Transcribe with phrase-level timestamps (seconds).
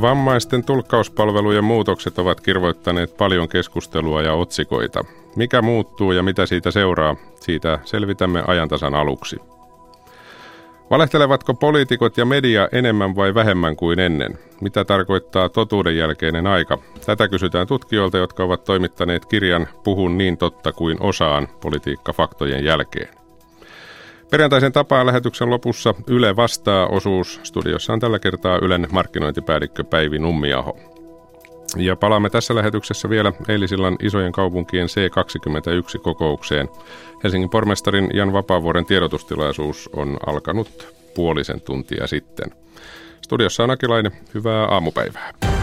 [0.00, 5.04] Vammaisten tulkkauspalvelujen muutokset ovat kirvoittaneet paljon keskustelua ja otsikoita.
[5.36, 9.36] Mikä muuttuu ja mitä siitä seuraa, siitä selvitämme ajantasan aluksi.
[10.90, 14.38] Valehtelevatko poliitikot ja media enemmän vai vähemmän kuin ennen?
[14.60, 16.78] Mitä tarkoittaa totuuden jälkeinen aika?
[17.06, 23.17] Tätä kysytään tutkijoilta, jotka ovat toimittaneet kirjan Puhun niin totta kuin osaan politiikka-faktojen jälkeen.
[24.30, 27.40] Perjantaisen tapaan lähetyksen lopussa Yle vastaa osuus.
[27.42, 30.78] Studiossa on tällä kertaa Ylen markkinointipäällikkö Päivi Nummiaho.
[31.76, 36.68] Ja palaamme tässä lähetyksessä vielä eilisillan isojen kaupunkien C21-kokoukseen.
[37.24, 42.50] Helsingin pormestarin Jan Vapaavuoren tiedotustilaisuus on alkanut puolisen tuntia sitten.
[43.22, 44.12] Studiossa on Akilainen.
[44.34, 45.57] Hyvää aamupäivää.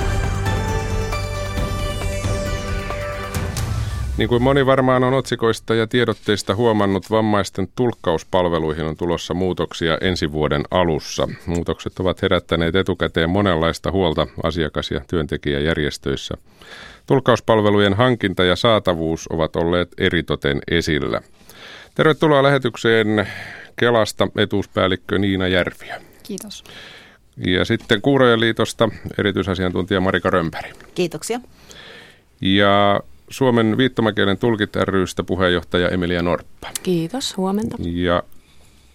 [4.17, 10.31] Niin kuin moni varmaan on otsikoista ja tiedotteista huomannut, vammaisten tulkkauspalveluihin on tulossa muutoksia ensi
[10.31, 11.27] vuoden alussa.
[11.45, 16.35] Muutokset ovat herättäneet etukäteen monenlaista huolta asiakas- ja työntekijäjärjestöissä.
[17.07, 21.21] Tulkkauspalvelujen hankinta ja saatavuus ovat olleet eritoten esillä.
[21.95, 23.27] Tervetuloa lähetykseen
[23.75, 25.95] Kelasta etuuspäällikkö Niina Järviö.
[26.23, 26.63] Kiitos.
[27.45, 30.71] Ja sitten Kuurojen liitosta erityisasiantuntija Marika Römpäri.
[30.95, 31.39] Kiitoksia.
[32.41, 32.99] Ja
[33.35, 36.67] Suomen viittomakielen tulkit rystä puheenjohtaja Emilia Norppa.
[36.83, 37.77] Kiitos, huomenta.
[37.79, 38.23] Ja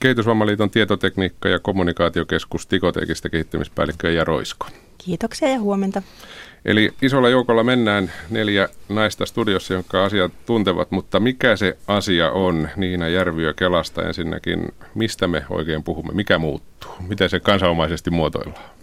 [0.00, 4.66] Kehitysvammaliiton tietotekniikka- ja kommunikaatiokeskus Tikotekista kehittämispäällikkö ja Roisko.
[4.98, 6.02] Kiitoksia ja huomenta.
[6.64, 12.68] Eli isolla joukolla mennään neljä naista studiossa, jonka asiat tuntevat, mutta mikä se asia on
[12.76, 14.68] Niina Järviö Kelasta ensinnäkin?
[14.94, 16.12] Mistä me oikein puhumme?
[16.14, 16.90] Mikä muuttuu?
[17.08, 18.79] Miten se kansanomaisesti muotoillaan?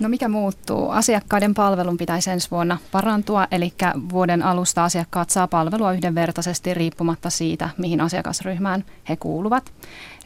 [0.00, 0.90] No mikä muuttuu?
[0.90, 3.72] Asiakkaiden palvelun pitäisi ensi vuonna parantua, eli
[4.12, 9.72] vuoden alusta asiakkaat saa palvelua yhdenvertaisesti riippumatta siitä, mihin asiakasryhmään he kuuluvat.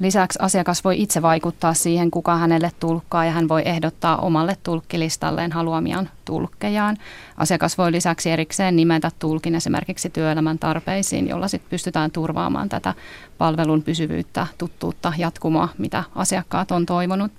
[0.00, 5.52] Lisäksi asiakas voi itse vaikuttaa siihen, kuka hänelle tulkkaa ja hän voi ehdottaa omalle tulkkilistalleen
[5.52, 6.96] haluamiaan tulkkejaan.
[7.36, 12.94] Asiakas voi lisäksi erikseen nimetä tulkin esimerkiksi työelämän tarpeisiin, jolla sitten pystytään turvaamaan tätä
[13.38, 17.32] palvelun pysyvyyttä, tuttuutta, jatkumoa, mitä asiakkaat on toivonut.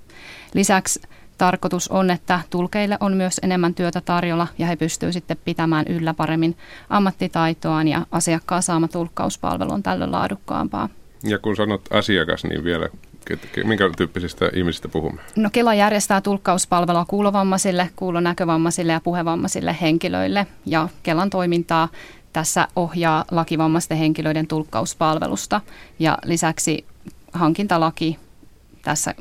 [0.54, 1.00] Lisäksi
[1.38, 6.14] tarkoitus on, että tulkeille on myös enemmän työtä tarjolla ja he pystyvät sitten pitämään yllä
[6.14, 6.56] paremmin
[6.90, 10.88] ammattitaitoaan ja asiakkaan saama tulkkauspalvelu on tällöin laadukkaampaa.
[11.24, 12.88] Ja kun sanot asiakas, niin vielä
[13.64, 15.20] minkä tyyppisistä ihmisistä puhumme?
[15.36, 21.88] No Kela järjestää tulkkauspalvelua kuulovammaisille, kuulonäkövammaisille ja puhevammaisille henkilöille ja Kelan toimintaa
[22.32, 25.60] tässä ohjaa lakivammaisten henkilöiden tulkkauspalvelusta
[25.98, 26.84] ja lisäksi
[27.32, 28.18] hankintalaki
[28.82, 29.14] tässä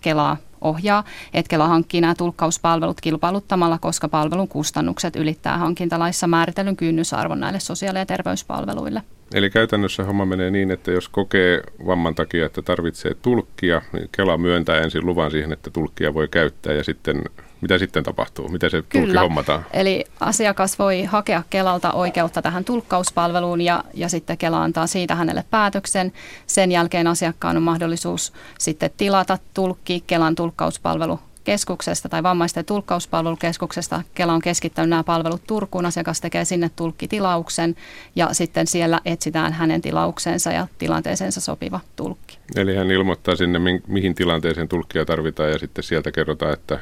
[0.00, 7.40] Kelaa ohjaa, että Kela hankkii nämä tulkkauspalvelut kilpailuttamalla, koska palvelun kustannukset ylittää hankintalaissa määritellyn kynnysarvon
[7.40, 9.02] näille sosiaali- ja terveyspalveluille.
[9.34, 14.38] Eli käytännössä homma menee niin, että jos kokee vamman takia, että tarvitsee tulkkia, niin Kela
[14.38, 17.22] myöntää ensin luvan siihen, että tulkkia voi käyttää ja sitten
[17.62, 18.48] mitä sitten tapahtuu?
[18.48, 19.20] Miten se tulkki Kyllä.
[19.20, 19.66] hommataan?
[19.72, 25.44] Eli asiakas voi hakea Kelalta oikeutta tähän tulkkauspalveluun ja, ja sitten Kela antaa siitä hänelle
[25.50, 26.12] päätöksen.
[26.46, 34.02] Sen jälkeen asiakkaan on mahdollisuus sitten tilata tulkki Kelan tulkkauspalvelu keskuksesta tai vammaisten tulkkauspalvelukeskuksesta.
[34.14, 35.86] Kela on keskittänyt nämä palvelut Turkuun.
[35.86, 37.76] Asiakas tekee sinne tulkkitilauksen
[38.16, 42.38] ja sitten siellä etsitään hänen tilauksensa ja tilanteeseensa sopiva tulkki.
[42.56, 46.78] Eli hän ilmoittaa sinne, mihin tilanteeseen tulkkia tarvitaan ja sitten sieltä kerrotaan, että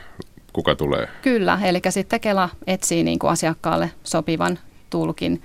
[0.53, 1.09] kuka tulee.
[1.23, 4.59] Kyllä, eli sitten Kela etsii niin kuin asiakkaalle sopivan
[4.91, 5.43] tulkin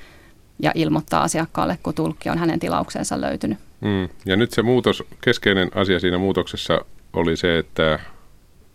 [0.60, 3.58] ja ilmoittaa asiakkaalle, kun tulkki on hänen tilauksensa löytynyt.
[3.82, 4.10] Mm.
[4.26, 8.00] Ja nyt se muutos, keskeinen asia siinä muutoksessa oli se, että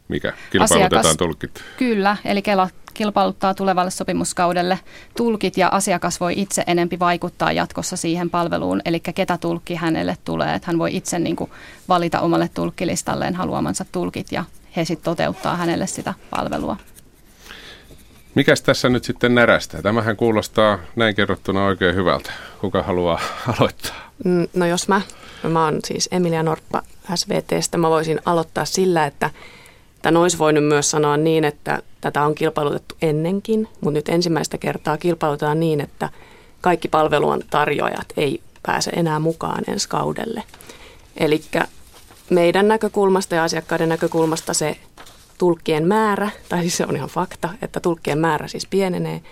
[0.08, 0.32] mikä?
[0.50, 1.64] Kilpailutetaan asiakas, tulkit.
[1.76, 4.78] Kyllä, eli Kela kilpailuttaa tulevalle sopimuskaudelle
[5.16, 10.54] tulkit ja asiakas voi itse enempi vaikuttaa jatkossa siihen palveluun, eli ketä tulkki hänelle tulee,
[10.54, 11.50] että hän voi itse niin kuin
[11.88, 14.44] valita omalle tulkkilistalleen haluamansa tulkit ja
[14.76, 16.76] he sitten toteuttaa hänelle sitä palvelua.
[18.34, 19.82] Mikäs tässä nyt sitten närästää?
[19.82, 22.32] Tämähän kuulostaa näin kerrottuna oikein hyvältä.
[22.60, 23.20] Kuka haluaa
[23.58, 24.10] aloittaa?
[24.24, 25.00] Mm, no jos mä,
[25.48, 26.82] mä oon siis Emilia Norppa
[27.14, 29.30] SVTstä, mä voisin aloittaa sillä, että
[30.02, 34.96] Tämän olisi voinut myös sanoa niin, että tätä on kilpailutettu ennenkin, mutta nyt ensimmäistä kertaa
[34.96, 36.08] kilpailutetaan niin, että
[36.60, 40.42] kaikki palvelun tarjoajat ei pääse enää mukaan ensi kaudelle.
[41.16, 41.42] Eli
[42.30, 44.76] meidän näkökulmasta ja asiakkaiden näkökulmasta se
[45.38, 49.22] tulkkien määrä, tai siis se on ihan fakta, että tulkkien määrä siis pienenee,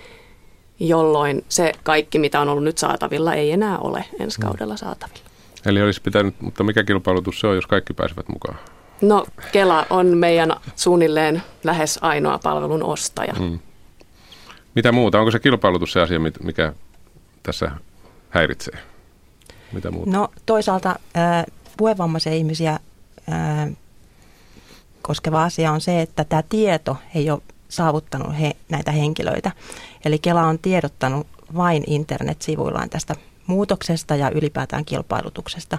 [0.81, 5.29] jolloin se kaikki, mitä on ollut nyt saatavilla, ei enää ole ensi kaudella saatavilla.
[5.67, 8.59] Eli olisi pitänyt, mutta mikä kilpailutus se on, jos kaikki pääsevät mukaan?
[9.01, 13.33] No Kela on meidän suunnilleen lähes ainoa palvelun ostaja.
[13.33, 13.59] Mm.
[14.75, 15.19] Mitä muuta?
[15.19, 16.73] Onko se kilpailutus se asia, mikä
[17.43, 17.71] tässä
[18.31, 18.79] häiritsee?
[19.73, 20.11] Mitä muuta?
[20.11, 21.45] No toisaalta äh,
[21.77, 22.79] puhevammaisia ihmisiä
[25.03, 29.53] koskeva asia on se, että tämä tieto ei ole saavuttanut he, näitä henkilöitä.
[30.05, 31.27] Eli Kela on tiedottanut
[31.57, 33.15] vain internetsivuillaan tästä
[33.47, 35.79] muutoksesta ja ylipäätään kilpailutuksesta.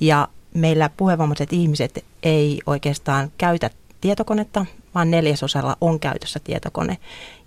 [0.00, 3.70] Ja meillä puhevammaiset ihmiset ei oikeastaan käytä
[4.00, 6.98] tietokonetta, vaan neljäsosalla on käytössä tietokone.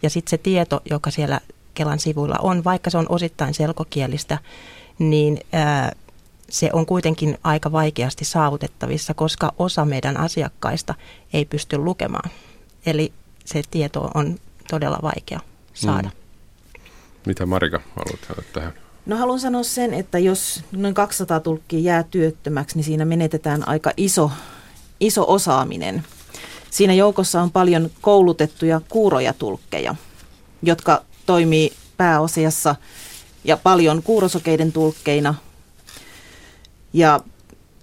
[0.01, 1.39] Ja sitten se tieto, joka siellä
[1.73, 4.37] Kelan sivuilla on, vaikka se on osittain selkokielistä,
[4.99, 5.91] niin ää,
[6.49, 10.95] se on kuitenkin aika vaikeasti saavutettavissa, koska osa meidän asiakkaista
[11.33, 12.29] ei pysty lukemaan.
[12.85, 13.13] Eli
[13.45, 14.39] se tieto on
[14.69, 15.39] todella vaikea
[15.73, 16.09] saada.
[16.09, 16.81] Mm.
[17.25, 18.73] Mitä Marika haluat sanoa tähän?
[19.05, 23.91] No haluan sanoa sen, että jos noin 200 tulkkia jää työttömäksi, niin siinä menetetään aika
[23.97, 24.31] iso,
[24.99, 26.03] iso osaaminen.
[26.69, 29.95] Siinä joukossa on paljon koulutettuja kuuroja tulkkeja,
[30.61, 32.75] jotka toimii pääosiassa
[33.43, 35.35] ja paljon kuurosokeiden tulkkeina.
[36.97, 37.19] Ja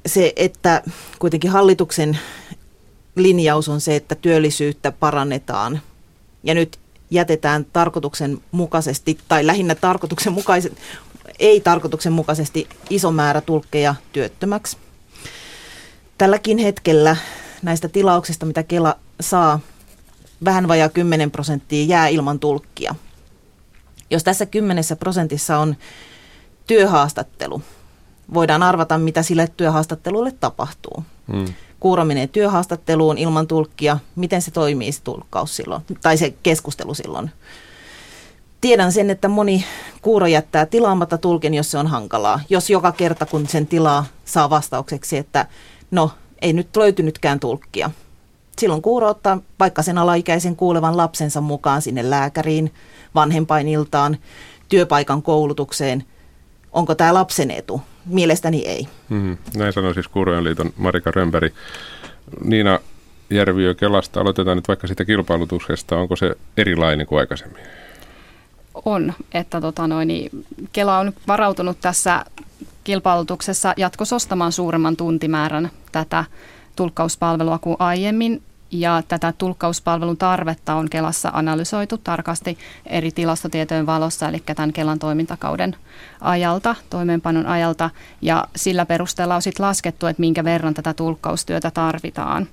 [0.06, 0.82] se, että
[1.18, 2.18] kuitenkin hallituksen
[3.16, 5.80] linjaus on se, että työllisyyttä parannetaan.
[6.42, 6.78] Ja nyt
[7.10, 10.80] jätetään tarkoituksenmukaisesti, tai lähinnä tarkoituksenmukaisesti,
[11.38, 14.76] ei tarkoituksenmukaisesti iso määrä tulkkeja työttömäksi.
[16.18, 17.16] Tälläkin hetkellä
[17.62, 19.60] näistä tilauksista, mitä Kela saa,
[20.44, 22.94] vähän vajaa 10 prosenttia jää ilman tulkkia.
[24.10, 25.76] Jos tässä 10 prosentissa on
[26.66, 27.62] työhaastattelu,
[28.34, 31.04] voidaan arvata, mitä sille työhaastattelulle tapahtuu.
[31.32, 31.44] Hmm.
[31.80, 33.98] Kuuro menee työhaastatteluun ilman tulkkia.
[34.16, 37.30] Miten se toimii se tulkkaus silloin, tai se keskustelu silloin?
[38.60, 39.64] Tiedän sen, että moni
[40.02, 42.40] kuuro jättää tilaamatta tulkin, jos se on hankalaa.
[42.48, 45.46] Jos joka kerta, kun sen tilaa, saa vastaukseksi, että
[45.90, 46.10] no,
[46.42, 47.90] ei nyt löytynytkään tulkkia.
[48.58, 52.72] Silloin kuuro ottaa vaikka sen alaikäisen kuulevan lapsensa mukaan sinne lääkäriin,
[53.14, 54.16] vanhempainiltaan,
[54.68, 56.04] työpaikan koulutukseen.
[56.72, 57.82] Onko tämä lapsen etu?
[58.06, 58.88] Mielestäni ei.
[59.08, 61.52] Mm, näin sanoi siis Kuurojen liiton Marika Römpäri.
[62.44, 62.78] Niina
[63.30, 65.96] Järviö Kelasta, aloitetaan nyt vaikka siitä kilpailutuksesta.
[65.96, 67.62] Onko se erilainen kuin aikaisemmin?
[68.84, 70.30] On, että tota noin, niin
[70.72, 72.24] Kela on varautunut tässä
[72.84, 76.24] kilpailutuksessa jatkossa ostamaan suuremman tuntimäärän tätä
[76.76, 78.42] tulkkauspalvelua kuin aiemmin.
[78.74, 85.76] Ja tätä tulkkauspalvelun tarvetta on Kelassa analysoitu tarkasti eri tilastotietojen valossa, eli tämän Kelan toimintakauden
[86.20, 87.90] ajalta, toimeenpanon ajalta.
[88.22, 92.46] Ja sillä perusteella on sitten laskettu, että minkä verran tätä tulkkaustyötä tarvitaan.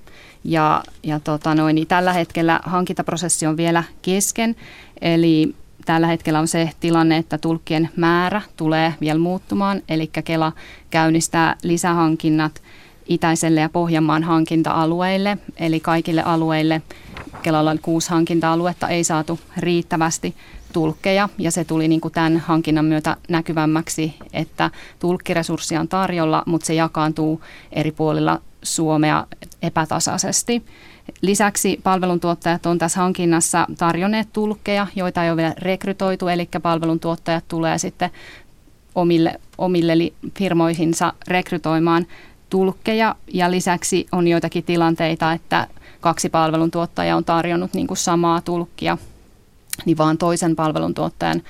[0.44, 4.56] Ja, ja tota noin, niin tällä hetkellä hankintaprosessi on vielä kesken,
[5.02, 10.52] eli tällä hetkellä on se tilanne, että tulkkien määrä tulee vielä muuttumaan, eli Kela
[10.90, 12.62] käynnistää lisähankinnat
[13.06, 16.82] itäiselle ja Pohjanmaan hankinta-alueille, eli kaikille alueille.
[17.42, 20.36] Kelalla oli kuusi hankinta-aluetta, ei saatu riittävästi
[20.74, 26.66] tulkkeja ja se tuli niin kuin tämän hankinnan myötä näkyvämmäksi, että tulkkiresurssia on tarjolla, mutta
[26.66, 29.28] se jakaantuu eri puolilla Suomea
[29.62, 30.64] epätasaisesti.
[31.22, 37.78] Lisäksi palveluntuottajat on tässä hankinnassa tarjonneet tulkkeja, joita ei ole vielä rekrytoitu, eli palveluntuottajat tulee
[37.78, 38.10] sitten
[38.96, 39.94] omille, omille
[40.38, 42.06] firmoihinsa rekrytoimaan
[42.52, 45.68] tulkkeja ja lisäksi on joitakin tilanteita, että
[46.00, 48.98] kaksi palveluntuottajaa on tarjonnut niin kuin samaa tulkkia,
[49.86, 51.42] niin vaan toisen palveluntuottajan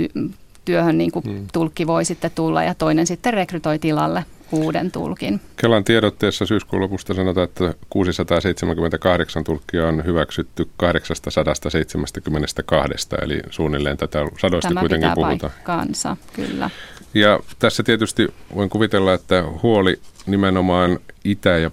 [0.00, 0.30] ty-
[0.64, 1.46] työhön niin kuin hmm.
[1.52, 5.40] tulkki voi sitten tulla ja toinen sitten rekrytoi tilalle uuden tulkin.
[5.56, 14.68] Kelan tiedotteessa syyskuun lopusta sanotaan, että 678 tulkkia on hyväksytty 872, eli suunnilleen tätä sadoista
[14.68, 15.52] Tämä kuitenkin puhutaan.
[15.64, 16.70] kanssa, kyllä.
[17.14, 21.70] Ja tässä tietysti voin kuvitella, että huoli nimenomaan Itä- ja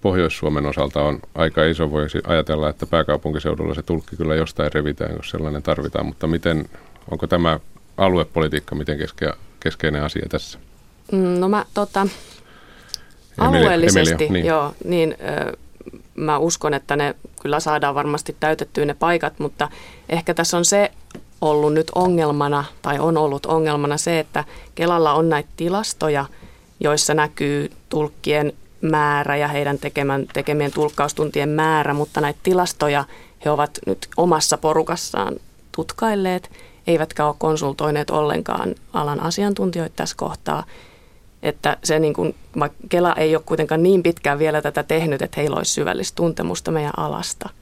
[0.00, 1.90] Pohjois-Suomen osalta on aika iso.
[1.90, 6.06] Voisi ajatella, että pääkaupunkiseudulla se tulkki kyllä jostain revitään, jos sellainen tarvitaan.
[6.06, 6.68] Mutta miten,
[7.10, 7.60] onko tämä
[7.96, 10.58] aluepolitiikka miten keske, keskeinen asia tässä?
[11.12, 12.06] Mm, no mä tota,
[13.38, 14.46] alueellisesti, Emilia, niin.
[14.46, 15.16] joo, niin
[15.48, 15.56] ö,
[16.14, 19.68] mä uskon, että ne kyllä saadaan varmasti täytettyä ne paikat, mutta
[20.08, 20.90] ehkä tässä on se
[21.40, 24.44] ollut nyt ongelmana, tai on ollut ongelmana se, että
[24.74, 26.24] Kelalla on näitä tilastoja,
[26.80, 33.04] joissa näkyy tulkkien määrä ja heidän tekemän, tekemien tulkkaustuntien määrä, mutta näitä tilastoja
[33.44, 35.36] he ovat nyt omassa porukassaan
[35.72, 36.50] tutkailleet,
[36.86, 40.64] eivätkä ole konsultoineet ollenkaan alan asiantuntijoita tässä kohtaa.
[41.42, 42.34] Että se niin kuin,
[42.88, 46.98] Kela ei ole kuitenkaan niin pitkään vielä tätä tehnyt, että heillä olisi syvällistä tuntemusta meidän
[46.98, 47.48] alasta–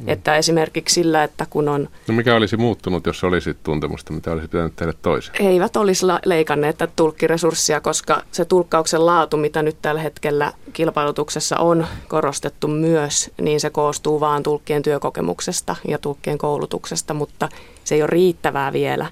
[0.00, 0.08] Mm.
[0.08, 1.88] Että esimerkiksi sillä, että kun on...
[2.08, 5.34] No mikä olisi muuttunut, jos olisi tuntemusta, mitä olisi pitänyt tehdä toisin?
[5.42, 11.56] He eivät olisi leikanneet tätä tulkkiresurssia, koska se tulkkauksen laatu, mitä nyt tällä hetkellä kilpailutuksessa
[11.56, 17.48] on korostettu myös, niin se koostuu vaan tulkkien työkokemuksesta ja tulkkien koulutuksesta, mutta
[17.84, 19.06] se ei ole riittävää vielä.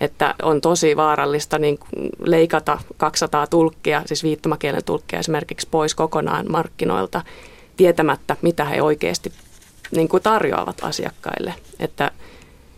[0.00, 1.78] Että on tosi vaarallista niin
[2.18, 7.22] leikata 200 tulkkia, siis viittomakielen tulkkia esimerkiksi pois kokonaan markkinoilta,
[7.76, 9.32] tietämättä, mitä he oikeasti
[9.90, 11.54] niin kuin tarjoavat asiakkaille.
[11.78, 12.10] Että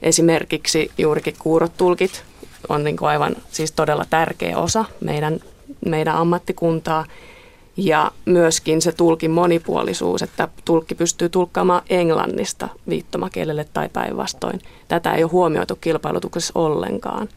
[0.02, 2.24] esimerkiksi juurikin kuurotulkit
[2.68, 5.40] on niin kuin aivan siis todella tärkeä osa meidän,
[5.86, 7.04] meidän ammattikuntaa.
[7.76, 14.60] Ja myöskin se tulkin monipuolisuus, että tulkki pystyy tulkkaamaan englannista viittomakielelle tai päinvastoin.
[14.88, 17.28] Tätä ei ole huomioitu kilpailutuksessa ollenkaan.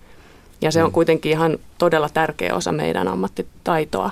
[0.61, 0.93] Ja se on mm.
[0.93, 4.11] kuitenkin ihan todella tärkeä osa meidän ammattitaitoa.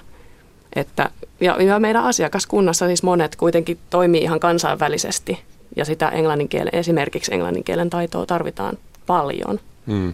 [0.75, 1.09] Että,
[1.39, 5.39] ja, ja meidän asiakaskunnassa siis monet kuitenkin toimii ihan kansainvälisesti
[5.75, 9.59] ja sitä englanninkielen, esimerkiksi englanninkielen taitoa tarvitaan paljon.
[9.87, 10.13] Hmm.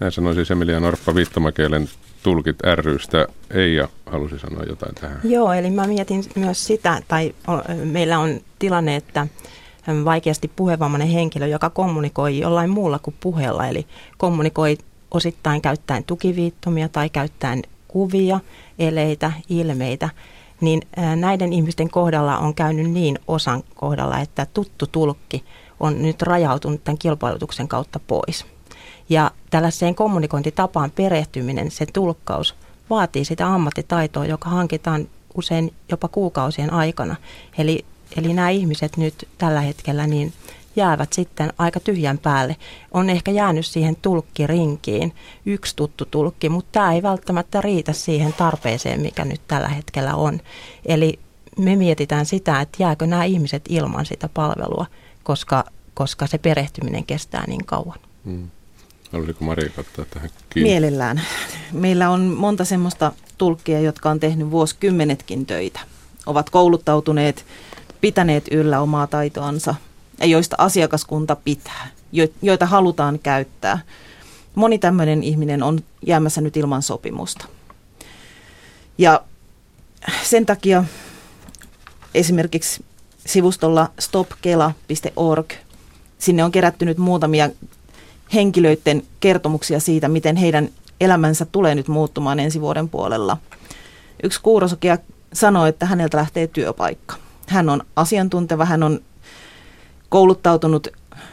[0.00, 1.88] Näin sanoi siis Emilia Norppa viittomakielen
[2.22, 3.26] tulkit rystä.
[3.50, 5.20] Eija halusi sanoa jotain tähän.
[5.24, 7.34] Joo, eli mä mietin myös sitä, tai
[7.84, 9.26] meillä on tilanne, että
[10.04, 13.86] vaikeasti puhevammainen henkilö, joka kommunikoi jollain muulla kuin puheella, eli
[14.18, 14.78] kommunikoi
[15.10, 18.40] osittain käyttäen tukiviittomia tai käyttäen kuvia,
[18.78, 20.08] eleitä, ilmeitä,
[20.60, 20.82] niin
[21.16, 25.44] näiden ihmisten kohdalla on käynyt niin osan kohdalla, että tuttu tulkki
[25.80, 28.46] on nyt rajautunut tämän kilpailutuksen kautta pois.
[29.08, 32.54] Ja tällaiseen kommunikointitapaan perehtyminen, se tulkkaus,
[32.90, 37.16] vaatii sitä ammattitaitoa, joka hankitaan usein jopa kuukausien aikana.
[37.58, 37.84] Eli,
[38.16, 40.32] eli nämä ihmiset nyt tällä hetkellä niin
[40.80, 42.56] jäävät sitten aika tyhjän päälle.
[42.90, 45.12] On ehkä jäänyt siihen tulkkirinkiin
[45.46, 50.40] yksi tuttu tulkki, mutta tämä ei välttämättä riitä siihen tarpeeseen, mikä nyt tällä hetkellä on.
[50.86, 51.18] Eli
[51.58, 54.86] me mietitään sitä, että jääkö nämä ihmiset ilman sitä palvelua,
[55.22, 57.98] koska, koska se perehtyminen kestää niin kauan.
[58.24, 58.48] Hmm.
[59.12, 60.70] Haluaisiko Maria ottaa tähän kiinni?
[60.70, 61.20] Mielellään.
[61.72, 65.80] Meillä on monta semmoista tulkkia, jotka on tehnyt vuosikymmenetkin töitä.
[66.26, 67.44] Ovat kouluttautuneet,
[68.00, 69.74] pitäneet yllä omaa taitoansa
[70.20, 71.88] ja joista asiakaskunta pitää,
[72.42, 73.78] joita halutaan käyttää.
[74.54, 77.44] Moni tämmöinen ihminen on jäämässä nyt ilman sopimusta.
[78.98, 79.22] Ja
[80.22, 80.84] sen takia
[82.14, 82.84] esimerkiksi
[83.26, 85.52] sivustolla stopkela.org,
[86.18, 87.50] sinne on kerätty nyt muutamia
[88.34, 90.68] henkilöiden kertomuksia siitä, miten heidän
[91.00, 93.36] elämänsä tulee nyt muuttumaan ensi vuoden puolella.
[94.22, 94.98] Yksi kuurosokea
[95.32, 97.16] sanoi, että häneltä lähtee työpaikka.
[97.46, 99.00] Hän on asiantunteva, hän on
[100.10, 100.88] kouluttautunut,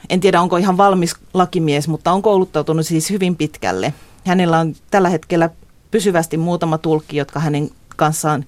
[0.10, 3.94] en tiedä onko ihan valmis lakimies, mutta on kouluttautunut siis hyvin pitkälle.
[4.26, 5.50] Hänellä on tällä hetkellä
[5.92, 8.46] pysyvästi muutama tulkki, jotka hänen kanssaan,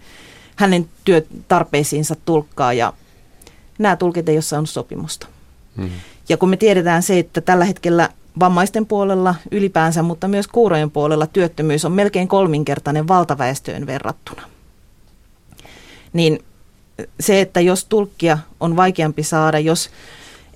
[0.56, 2.94] hänen työtarpeisiinsa tulkkaa ja
[3.80, 5.28] nämä tulkit ei ole saanut sopimusta.
[5.78, 5.90] Hmm.
[6.30, 8.10] Ja kun me tiedetään se, että tällä hetkellä
[8.40, 14.42] vammaisten puolella ylipäänsä, mutta myös kuurojen puolella työttömyys on melkein kolminkertainen valtaväestöön verrattuna.
[16.14, 16.40] Niin
[17.20, 19.90] se, että jos tulkkia on vaikeampi saada, jos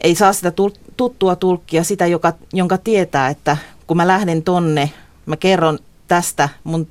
[0.03, 0.53] ei saa sitä
[0.97, 3.57] tuttua tulkkia, sitä, joka, jonka tietää, että
[3.87, 4.91] kun mä lähden tonne,
[5.25, 6.87] mä kerron tästä mun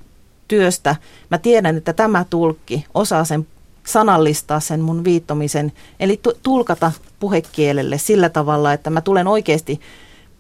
[0.49, 0.97] työstä,
[1.31, 3.47] mä tiedän, että tämä tulkki osaa sen
[3.87, 9.81] sanallistaa sen mun viittomisen, eli tulkata puhekielelle sillä tavalla, että mä tulen oikeasti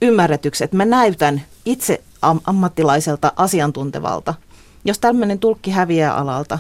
[0.03, 4.35] ymmärretyksi, että mä näytän itse am- ammattilaiselta asiantuntevalta.
[4.85, 6.59] Jos tämmöinen tulkki häviää alalta,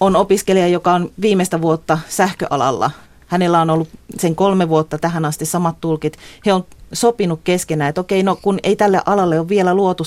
[0.00, 2.90] on opiskelija, joka on viimeistä vuotta sähköalalla.
[3.32, 6.16] Hänellä on ollut sen kolme vuotta tähän asti samat tulkit.
[6.46, 10.04] He on sopinut keskenään, että okei, no kun ei tälle alalle ole vielä luotu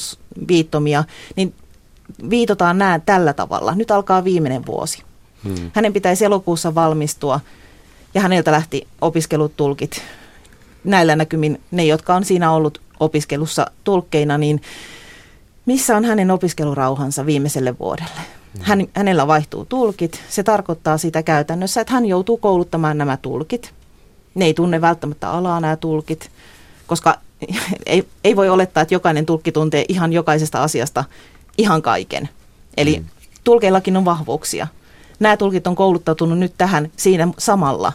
[0.47, 1.03] viittomia,
[1.35, 1.53] niin
[2.29, 3.75] viitotaan nämä tällä tavalla.
[3.75, 5.03] Nyt alkaa viimeinen vuosi.
[5.43, 5.71] Hmm.
[5.73, 7.39] Hänen pitäisi elokuussa valmistua
[8.13, 10.01] ja häneltä lähti opiskelutulkit
[10.83, 14.61] näillä näkymin ne, jotka on siinä ollut opiskelussa tulkkeina, niin
[15.65, 18.21] missä on hänen opiskelurauhansa viimeiselle vuodelle?
[18.61, 20.21] Hän, hänellä vaihtuu tulkit.
[20.29, 23.73] Se tarkoittaa sitä käytännössä, että hän joutuu kouluttamaan nämä tulkit.
[24.35, 26.31] Ne ei tunne välttämättä alaa nämä tulkit,
[26.87, 27.19] koska
[27.85, 31.03] ei, ei voi olettaa, että jokainen tulkki tuntee ihan jokaisesta asiasta
[31.57, 32.29] ihan kaiken.
[32.77, 33.05] Eli mm.
[33.43, 34.67] tulkeillakin on vahvuuksia.
[35.19, 37.93] Nämä tulkit on kouluttautunut nyt tähän siinä samalla.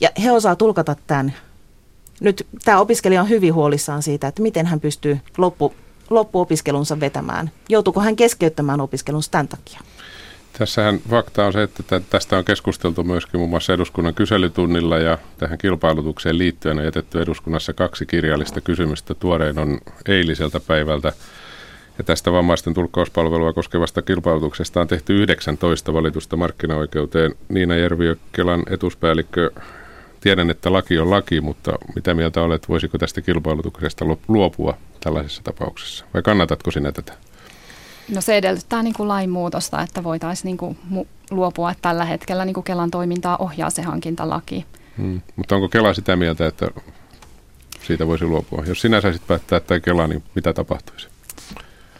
[0.00, 1.32] Ja he osaa tulkata tämän
[2.22, 5.74] nyt tämä opiskelija on hyvin huolissaan siitä, että miten hän pystyy loppu,
[6.14, 7.50] loppuopiskelunsa vetämään.
[7.68, 9.80] Joutuuko hän keskeyttämään opiskelunsa tämän takia?
[10.58, 15.58] Tässähän fakta on se, että tästä on keskusteltu myöskin muun muassa eduskunnan kyselytunnilla ja tähän
[15.58, 19.14] kilpailutukseen liittyen on jätetty eduskunnassa kaksi kirjallista kysymystä.
[19.14, 21.12] Tuorein on eiliseltä päivältä
[21.98, 27.34] ja tästä vammaisten tulkkauspalvelua koskevasta kilpailutuksesta on tehty 19 valitusta markkinaoikeuteen.
[27.48, 29.50] Niina Järviö, Kelan etuspäällikkö,
[30.22, 36.04] tiedän, että laki on laki, mutta mitä mieltä olet, voisiko tästä kilpailutuksesta luopua tällaisessa tapauksessa?
[36.14, 37.12] Vai kannatatko sinä tätä?
[38.14, 40.78] No se edellyttää niin kuin lainmuutosta, että voitaisiin niin kuin
[41.30, 44.66] luopua, että tällä hetkellä niin kuin Kelan toimintaa ohjaa se hankintalaki.
[44.98, 45.20] Hmm.
[45.36, 46.68] Mutta onko Kela sitä mieltä, että
[47.86, 48.64] siitä voisi luopua?
[48.66, 51.08] Jos sinä saisit päättää tai Kela, niin mitä tapahtuisi?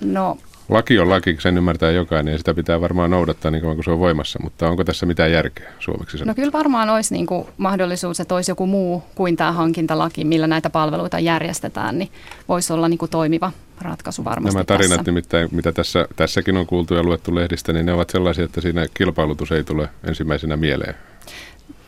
[0.00, 0.38] No
[0.73, 3.91] laki on laki, sen ymmärtää jokainen ja sitä pitää varmaan noudattaa niin kauan kuin se
[3.91, 6.25] on voimassa, mutta onko tässä mitään järkeä suomeksi?
[6.25, 10.47] No kyllä varmaan olisi niin kuin mahdollisuus, että olisi joku muu kuin tämä hankintalaki, millä
[10.47, 12.11] näitä palveluita järjestetään, niin
[12.49, 15.11] voisi olla niin kuin toimiva ratkaisu varmasti Nämä tarinat tässä.
[15.11, 18.87] nimittäin, mitä tässä, tässäkin on kuultu ja luettu lehdistä, niin ne ovat sellaisia, että siinä
[18.95, 20.95] kilpailutus ei tule ensimmäisenä mieleen.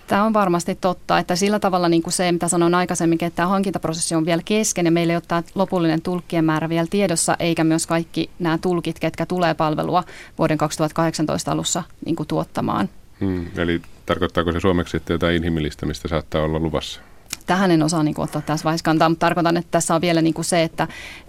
[0.06, 3.48] Tämä on varmasti totta, että sillä tavalla niin kuin se, mitä sanoin aikaisemmin, että tämä
[3.48, 7.64] hankintaprosessi on vielä kesken ja meillä ei ole tämä lopullinen tulkkien määrä vielä tiedossa, eikä
[7.64, 10.04] myös kaikki nämä tulkit, ketkä tulee palvelua
[10.38, 12.88] vuoden 2018 alussa niin kuin tuottamaan.
[13.20, 17.00] Hmm, eli tarkoittaako se suomeksi, että jotain inhimillistämistä saattaa olla luvassa?
[17.46, 20.22] Tähän en osaa niin kuin, ottaa tässä vaiheessa kantaa, mutta tarkoitan, että tässä on vielä
[20.22, 20.88] niin kuin se, että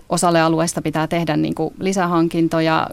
[0.10, 2.88] osalle alueesta pitää tehdä niin kuin lisähankintoja,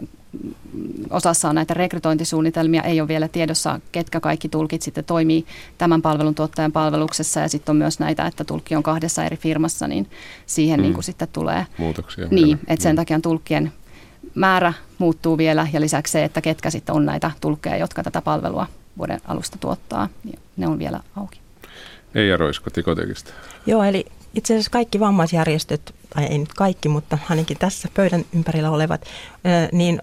[1.09, 5.45] osassa on näitä rekrytointisuunnitelmia, ei ole vielä tiedossa, ketkä kaikki tulkit sitten toimii
[5.77, 9.87] tämän palvelun tuottajan palveluksessa ja sitten on myös näitä, että tulkki on kahdessa eri firmassa,
[9.87, 10.09] niin
[10.45, 10.81] siihen mm.
[10.81, 12.27] niin kuin sitten tulee muutoksia.
[12.31, 13.73] Niin, että sen takia tulkkien
[14.35, 18.67] määrä muuttuu vielä ja lisäksi se, että ketkä sitten on näitä tulkkeja, jotka tätä palvelua
[18.97, 21.39] vuoden alusta tuottaa, niin ne on vielä auki.
[22.15, 23.33] Eija Roisko Tikotekista.
[23.65, 28.71] Joo, eli itse asiassa kaikki vammaisjärjestöt, tai ei nyt kaikki, mutta ainakin tässä pöydän ympärillä
[28.71, 29.05] olevat,
[29.71, 30.01] niin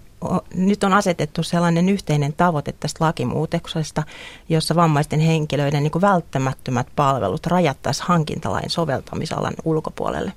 [0.55, 4.03] nyt on asetettu sellainen yhteinen tavoite tästä lakimuutoksesta,
[4.49, 10.33] jossa vammaisten henkilöiden niin kuin välttämättömät palvelut rajattaisiin hankintalain soveltamisalan ulkopuolelle.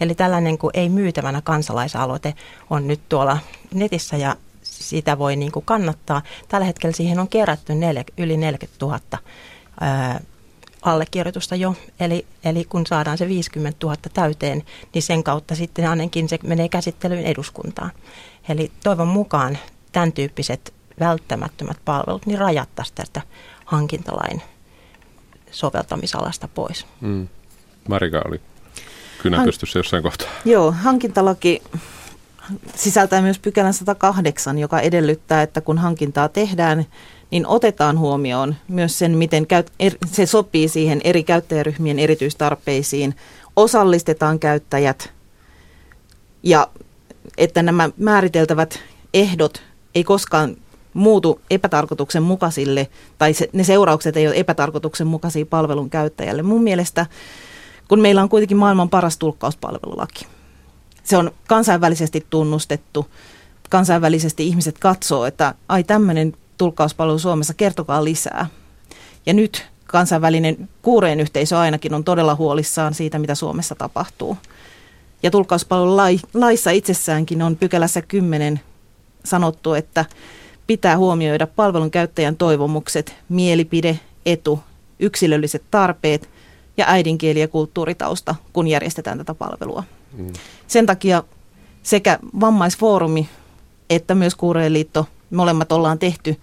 [0.00, 2.34] Eli tällainen kuin ei myytävänä kansalaisaloite
[2.70, 3.38] on nyt tuolla
[3.74, 6.22] netissä ja sitä voi niin kuin kannattaa.
[6.48, 9.00] Tällä hetkellä siihen on kerätty neljä, yli 40 000
[9.80, 10.20] ää,
[10.82, 11.74] allekirjoitusta jo.
[12.00, 14.62] Eli, eli kun saadaan se 50 000 täyteen,
[14.94, 17.90] niin sen kautta sitten ainakin se menee käsittelyyn eduskuntaan.
[18.48, 19.58] Eli toivon mukaan
[19.92, 23.22] tämän tyyppiset välttämättömät palvelut niin rajattaisiin tästä
[23.64, 24.42] hankintalain
[25.50, 26.86] soveltamisalasta pois.
[27.00, 27.28] Mm.
[27.88, 28.40] Marika oli
[29.22, 30.28] kynä pystyssä jossain kohtaa.
[30.44, 31.62] Joo, hankintalaki
[32.74, 36.86] sisältää myös pykälän 108, joka edellyttää, että kun hankintaa tehdään,
[37.30, 39.46] niin otetaan huomioon myös sen, miten
[39.80, 43.16] er, se sopii siihen eri käyttäjäryhmien erityistarpeisiin,
[43.56, 45.12] osallistetaan käyttäjät
[46.42, 46.68] ja
[47.36, 48.80] että nämä määriteltävät
[49.14, 49.62] ehdot
[49.94, 50.56] ei koskaan
[50.94, 56.42] muutu epätarkoituksen mukaisille tai se, ne seuraukset ei ole epätarkoituksen mukaisia palvelun käyttäjälle.
[56.42, 57.06] Mun mielestä,
[57.88, 60.26] kun meillä on kuitenkin maailman paras tulkkauspalvelulaki,
[61.04, 63.06] se on kansainvälisesti tunnustettu,
[63.70, 68.46] kansainvälisesti ihmiset katsoo, että ai tämmöinen tulkkauspalvelu Suomessa, kertokaa lisää.
[69.26, 74.36] Ja nyt kansainvälinen kuureen yhteisö ainakin on todella huolissaan siitä, mitä Suomessa tapahtuu.
[75.24, 78.60] Ja tulkkauspalvelulaissa itsessäänkin on pykälässä 10
[79.24, 80.04] sanottu, että
[80.66, 84.60] pitää huomioida palvelun käyttäjän toivomukset, mielipide, etu,
[84.98, 86.28] yksilölliset tarpeet
[86.76, 89.84] ja äidinkieli- ja kulttuuritausta, kun järjestetään tätä palvelua.
[90.12, 90.32] Mm.
[90.66, 91.22] Sen takia
[91.82, 93.28] sekä vammaisfoorumi
[93.90, 96.36] että myös Kuureen liitto, molemmat ollaan tehty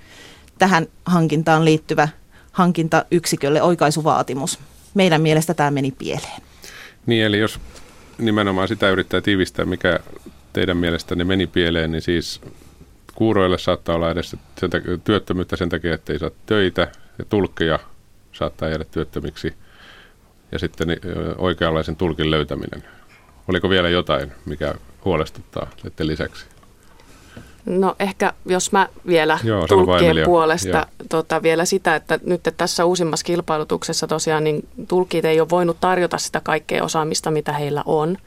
[0.60, 2.08] tähän hankintaan liittyvä
[2.52, 4.60] hankintayksikölle oikaisuvaatimus.
[4.94, 6.42] Meidän mielestä tämä meni pieleen.
[7.06, 7.60] Niin, eli jos
[8.22, 10.00] nimenomaan sitä yrittää tiivistää, mikä
[10.54, 12.42] teidän mielestänne meni pieleen, niin siis
[13.16, 17.80] kuuroille saattaa olla edes sen takia, työttömyyttä sen takia, että ei saa töitä ja tulkkeja
[18.32, 19.54] saattaa jäädä työttömiksi
[20.52, 20.88] ja sitten
[21.38, 22.84] oikeanlaisen tulkin löytäminen.
[23.48, 26.46] Oliko vielä jotain, mikä huolestuttaa sitten lisäksi?
[27.66, 32.86] No ehkä jos mä vielä Joo, tulkkien puolesta tota, vielä sitä, että nyt että tässä
[32.86, 38.18] uusimmassa kilpailutuksessa tosiaan niin tulkit ei ole voinut tarjota sitä kaikkea osaamista, mitä heillä on.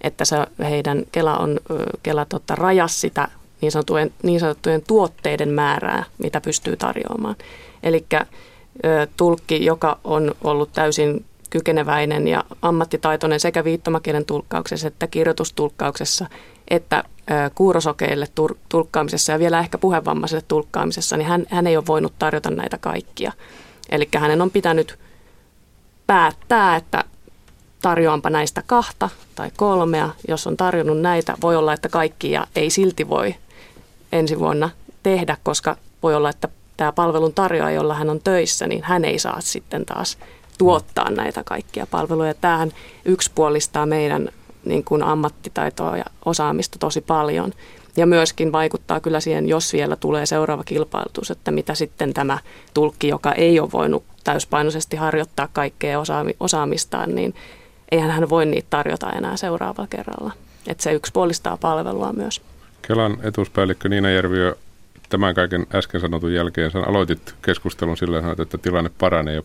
[0.00, 1.60] Että se heidän Kela, on,
[2.02, 3.28] Kela tota, rajas sitä
[3.60, 7.36] niin sanottujen, niin sanottujen tuotteiden määrää, mitä pystyy tarjoamaan.
[7.82, 8.06] Eli
[9.16, 16.26] tulkki, joka on ollut täysin kykeneväinen ja ammattitaitoinen sekä viittomakielen tulkkauksessa että kirjoitustulkkauksessa,
[16.68, 17.04] että
[17.54, 18.26] kuurosokeille
[18.68, 23.32] tulkkaamisessa ja vielä ehkä puhevammaiselle tulkkaamisessa, niin hän, hän ei ole voinut tarjota näitä kaikkia.
[23.90, 24.98] Eli hänen on pitänyt
[26.06, 27.04] päättää, että
[27.82, 30.10] tarjoanpa näistä kahta tai kolmea.
[30.28, 33.34] Jos on tarjonnut näitä, voi olla, että kaikkia ei silti voi
[34.12, 34.70] ensi vuonna
[35.02, 39.18] tehdä, koska voi olla, että tämä palvelun tarjoaja, jolla hän on töissä, niin hän ei
[39.18, 40.18] saa sitten taas
[40.58, 42.34] tuottaa näitä kaikkia palveluja.
[42.34, 42.72] Tämähän
[43.04, 44.28] yksipuolistaa meidän
[44.64, 47.52] niin kuin ammattitaitoa ja osaamista tosi paljon.
[47.96, 52.38] Ja myöskin vaikuttaa kyllä siihen, jos vielä tulee seuraava kilpailutus, että mitä sitten tämä
[52.74, 55.98] tulkki, joka ei ole voinut täyspainoisesti harjoittaa kaikkea
[56.40, 57.34] osaamistaan, niin
[57.90, 60.32] eihän hän voi niitä tarjota enää seuraavalla kerralla.
[60.66, 62.42] Että se yksipuolistaa palvelua myös.
[62.82, 64.56] Kelan etuuspäällikkö Niina Järviö,
[65.08, 69.42] tämän kaiken äsken sanotun jälkeen sä aloitit keskustelun sillä että tilanne paranee ja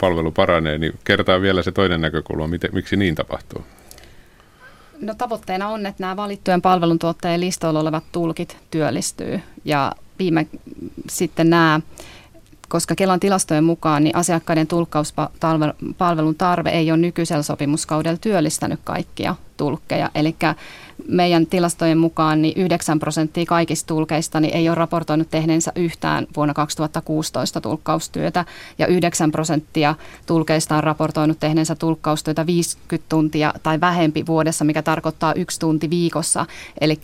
[0.00, 3.64] palvelu paranee, niin kertaa vielä se toinen näkökulma, miksi niin tapahtuu?
[5.00, 10.46] No tavoitteena on, että nämä valittujen palveluntuottajien listoilla olevat tulkit työllistyy ja viime
[11.08, 11.80] sitten nämä
[12.68, 20.10] koska Kelan tilastojen mukaan niin asiakkaiden tulkkauspalvelun tarve ei ole nykyisellä sopimuskaudella työllistänyt kaikkia tulkkeja.
[20.14, 20.36] Eli
[21.08, 26.54] meidän tilastojen mukaan niin 9 prosenttia kaikista tulkeista niin ei ole raportoinut tehneensä yhtään vuonna
[26.54, 28.44] 2016 tulkkaustyötä
[28.78, 29.94] ja 9 prosenttia
[30.26, 36.46] tulkeista on raportoinut tehneensä tulkkaustyötä 50 tuntia tai vähempi vuodessa, mikä tarkoittaa yksi tunti viikossa.
[36.80, 36.98] Eli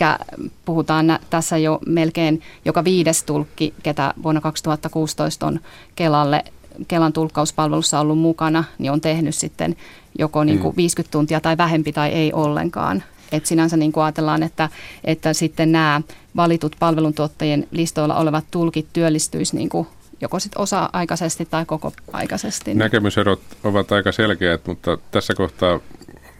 [0.64, 5.60] puhutaan tässä jo melkein joka viides tulkki, ketä vuonna 2016 on
[5.96, 6.44] Kelalle
[6.88, 9.76] Kelan tulkkauspalvelussa ollut mukana, niin on tehnyt sitten
[10.18, 11.12] joko niin kuin 50 mm.
[11.12, 13.02] tuntia tai vähempi tai ei ollenkaan.
[13.32, 14.68] Et sinänsä niin kuin ajatellaan, että,
[15.04, 16.00] että sitten nämä
[16.36, 19.86] valitut palveluntuottajien listoilla olevat tulkit työllistyisi niin kuin
[20.20, 22.74] joko sit osa-aikaisesti tai koko aikaisesti.
[22.74, 25.80] Näkemyserot ovat aika selkeät, mutta tässä kohtaa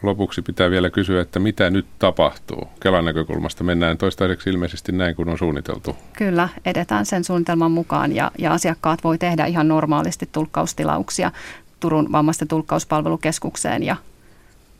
[0.03, 2.68] lopuksi pitää vielä kysyä, että mitä nyt tapahtuu?
[2.81, 5.97] Kelan näkökulmasta mennään toistaiseksi ilmeisesti näin kuin on suunniteltu.
[6.12, 11.33] Kyllä, edetään sen suunnitelman mukaan ja, ja asiakkaat voi tehdä ihan normaalisti tulkkaustilauksia
[11.81, 13.97] Turun vammaisten tulkkauspalvelukeskukseen ja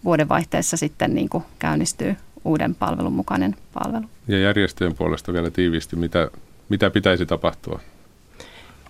[0.05, 4.05] vuodenvaihteessa sitten niin kuin käynnistyy uuden palvelun mukainen palvelu.
[4.29, 6.31] Ja järjestöjen puolesta vielä tiiviisti, mitä,
[6.69, 7.81] mitä pitäisi tapahtua?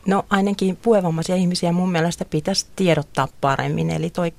[0.07, 4.33] No ainakin puhevammaisia ihmisiä mun mielestä pitäisi tiedottaa paremmin, eli toi,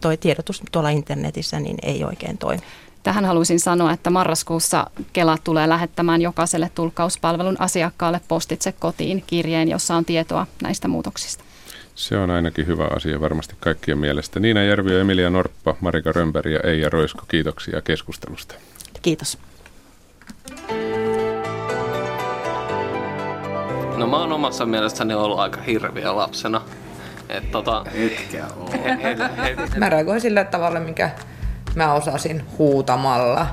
[0.00, 2.62] toi tiedotus tuolla internetissä niin ei oikein toimi.
[3.02, 9.96] Tähän haluaisin sanoa, että marraskuussa Kela tulee lähettämään jokaiselle tulkkauspalvelun asiakkaalle postitse kotiin kirjeen, jossa
[9.96, 11.44] on tietoa näistä muutoksista.
[11.96, 14.40] Se on ainakin hyvä asia varmasti kaikkien mielestä.
[14.40, 18.54] Niina Järvi, Emilia Norppa, Marika Römberg ja Eija Roisko, kiitoksia keskustelusta.
[19.02, 19.38] Kiitos.
[23.96, 26.62] No mä oon omassa mielestäni ollut aika hirviä lapsena.
[27.28, 28.70] Et tota, Etkä ole.
[29.78, 31.10] Mä reagoin sillä tavalla, mikä
[31.74, 33.46] mä osasin huutamalla,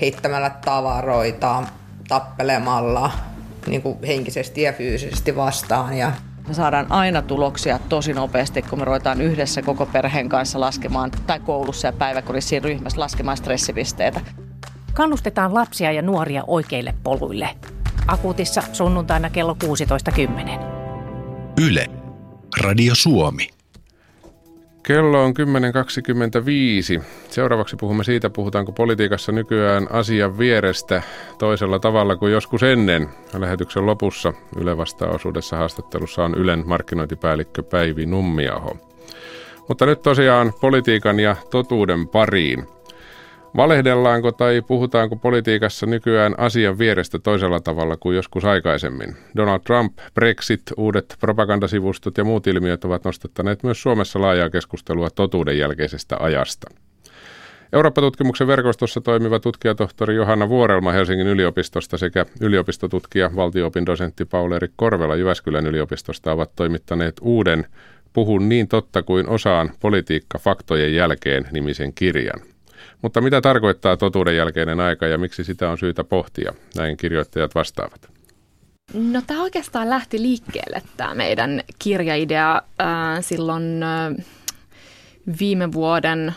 [0.00, 1.62] heittämällä tavaroita,
[2.08, 3.10] tappelemalla
[3.66, 5.96] niin kuin henkisesti ja fyysisesti vastaan.
[5.98, 6.12] Ja
[6.48, 11.40] me saadaan aina tuloksia tosi nopeasti, kun me ruvetaan yhdessä koko perheen kanssa laskemaan, tai
[11.40, 14.20] koulussa ja päiväkodissa ryhmässä laskemaan stressipisteitä.
[14.94, 17.48] Kannustetaan lapsia ja nuoria oikeille poluille.
[18.06, 20.50] Akuutissa sunnuntaina kello 16.10.
[21.60, 21.86] Yle.
[22.60, 23.48] Radio Suomi.
[24.82, 25.34] Kello on
[26.98, 27.02] 10.25.
[27.28, 31.02] Seuraavaksi puhumme siitä, puhutaanko politiikassa nykyään asian vierestä
[31.38, 33.08] toisella tavalla kuin joskus ennen.
[33.38, 34.76] Lähetyksen lopussa Yle
[35.14, 38.76] osuudessa haastattelussa on Ylen markkinointipäällikkö Päivi Nummiaho.
[39.68, 42.66] Mutta nyt tosiaan politiikan ja totuuden pariin.
[43.56, 49.16] Valehdellaanko tai puhutaanko politiikassa nykyään asian vierestä toisella tavalla kuin joskus aikaisemmin?
[49.36, 55.58] Donald Trump, Brexit, uudet propagandasivustot ja muut ilmiöt ovat nostattaneet myös Suomessa laajaa keskustelua totuuden
[55.58, 56.70] jälkeisestä ajasta.
[57.72, 65.66] Eurooppa-tutkimuksen verkostossa toimiva tutkijatohtori Johanna Vuorelma Helsingin yliopistosta sekä yliopistotutkija valtioopin dosentti Paul-Erik Korvela Jyväskylän
[65.66, 67.66] yliopistosta ovat toimittaneet uuden
[68.12, 72.51] Puhun niin totta kuin osaan politiikka faktojen jälkeen nimisen kirjan.
[73.02, 76.52] Mutta mitä tarkoittaa totuuden jälkeinen aika ja miksi sitä on syytä pohtia?
[76.76, 78.08] Näin kirjoittajat vastaavat.
[78.94, 82.88] No tämä oikeastaan lähti liikkeelle tämä meidän kirjaidea äh,
[83.20, 84.26] silloin äh,
[85.40, 86.34] viime vuoden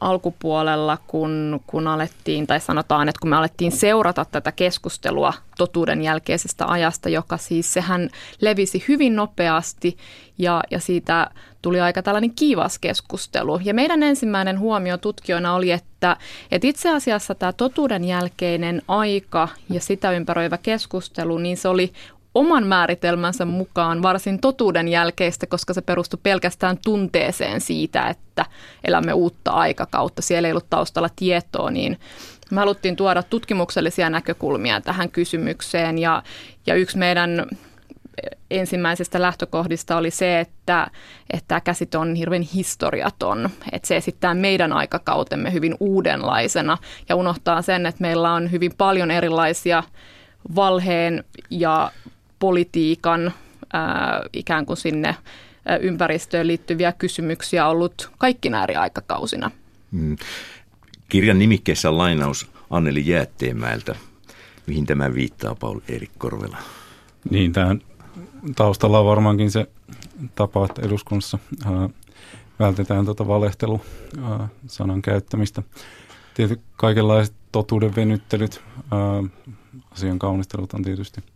[0.00, 6.66] alkupuolella, kun, kun alettiin, tai sanotaan, että kun me alettiin seurata tätä keskustelua totuuden jälkeisestä
[6.66, 9.96] ajasta, joka siis sehän levisi hyvin nopeasti
[10.38, 11.30] ja, ja siitä
[11.62, 13.60] tuli aika tällainen kiivas keskustelu.
[13.64, 16.16] Ja meidän ensimmäinen huomio tutkijoina oli, että,
[16.50, 21.92] että itse asiassa tämä totuuden jälkeinen aika ja sitä ympäröivä keskustelu, niin se oli
[22.36, 28.44] oman määritelmänsä mukaan varsin totuuden jälkeistä, koska se perustui pelkästään tunteeseen siitä, että
[28.84, 30.22] elämme uutta aikakautta.
[30.22, 31.98] Siellä ei ollut taustalla tietoa, niin
[32.50, 36.22] me haluttiin tuoda tutkimuksellisia näkökulmia tähän kysymykseen ja,
[36.66, 37.46] ja yksi meidän
[38.50, 40.86] ensimmäisestä lähtökohdista oli se, että,
[41.30, 47.62] että tämä käsite on hirveän historiaton, että se esittää meidän aikakautemme hyvin uudenlaisena ja unohtaa
[47.62, 49.82] sen, että meillä on hyvin paljon erilaisia
[50.54, 51.90] valheen ja
[52.38, 53.32] politiikan
[53.72, 55.16] ää, ikään kuin sinne
[55.80, 59.50] ympäristöön liittyviä kysymyksiä ollut kaikkina eri aikakausina.
[59.90, 60.16] Mm.
[61.08, 63.94] Kirjan nimikkeessä on lainaus Anneli Jäätteenmäeltä.
[64.66, 66.56] Mihin tämä viittaa, Paul Erik Korvela?
[67.30, 67.80] Niin, tähän
[68.56, 69.66] taustalla on varmaankin se
[70.34, 71.88] tapa, että eduskunnassa ää,
[72.58, 73.80] vältetään tuota valehtelu
[74.22, 75.62] ää, sanan käyttämistä.
[76.34, 79.22] Tietysti kaikenlaiset totuuden venyttelyt, ää,
[79.90, 81.20] asian kaunistelut on tietysti–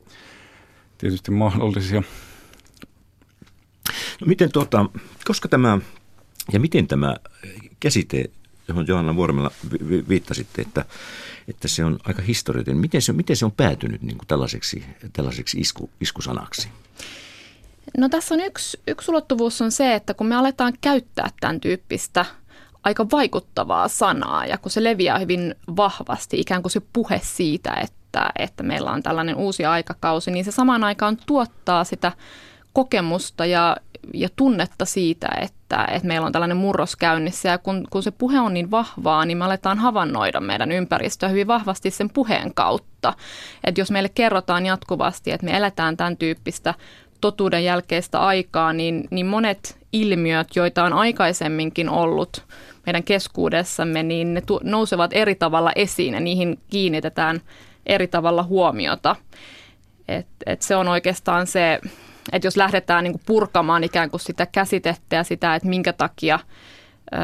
[1.00, 2.02] tietysti mahdollisia.
[4.20, 4.86] No miten tuota,
[5.24, 5.78] koska tämä
[6.52, 7.16] ja miten tämä
[7.80, 8.30] käsite
[8.68, 9.50] johon Johanna Vuormella
[10.08, 10.84] viittasitte, että,
[11.48, 12.80] että se on aika historiallinen.
[12.80, 16.68] Miten se, miten se on päätynyt niin kuin tällaiseksi, tällaiseksi isku, iskusanaksi?
[17.98, 22.24] No tässä on yksi, yksi ulottuvuus on se, että kun me aletaan käyttää tämän tyyppistä
[22.82, 27.99] aika vaikuttavaa sanaa ja kun se leviää hyvin vahvasti, ikään kuin se puhe siitä, että,
[28.38, 32.12] että meillä on tällainen uusi aikakausi, niin se samaan aikaan tuottaa sitä
[32.72, 33.76] kokemusta ja,
[34.14, 37.48] ja tunnetta siitä, että, että meillä on tällainen murros käynnissä.
[37.48, 41.46] Ja kun, kun se puhe on niin vahvaa, niin me aletaan havainnoida meidän ympäristöä hyvin
[41.46, 43.12] vahvasti sen puheen kautta.
[43.64, 46.74] Että jos meille kerrotaan jatkuvasti, että me eletään tämän tyyppistä
[47.20, 52.44] totuuden jälkeistä aikaa, niin, niin monet ilmiöt, joita on aikaisemminkin ollut
[52.86, 57.40] meidän keskuudessamme, niin ne tu- nousevat eri tavalla esiin ja niihin kiinnitetään
[57.86, 59.16] eri tavalla huomiota.
[60.08, 61.80] Et, et se on oikeastaan se,
[62.32, 66.38] että jos lähdetään niin purkamaan ikään kuin sitä käsitettä ja sitä, että minkä takia
[67.14, 67.20] öö,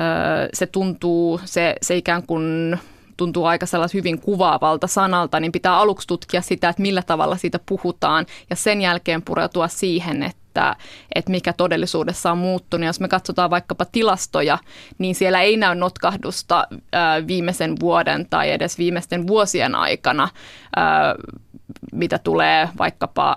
[0.55, 2.79] se tuntuu, se, se ikään kuin
[3.17, 7.59] tuntuu aika sellais hyvin kuvaavalta sanalta, niin pitää aluksi tutkia sitä, että millä tavalla siitä
[7.67, 10.41] puhutaan ja sen jälkeen pureutua siihen, että,
[11.15, 12.87] että mikä todellisuudessa on muuttunut.
[12.87, 14.59] Jos me katsotaan vaikkapa tilastoja,
[14.99, 16.69] niin siellä ei näy notkahdusta
[17.27, 20.29] viimeisen vuoden tai edes viimeisten vuosien aikana,
[21.93, 23.37] mitä tulee vaikkapa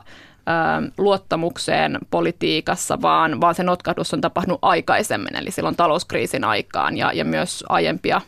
[0.98, 7.26] luottamukseen politiikassa, vaan, vaan se notkahdus on tapahtunut aikaisemmin, eli silloin talouskriisin aikaan ja, ja
[7.26, 8.22] myös aiempia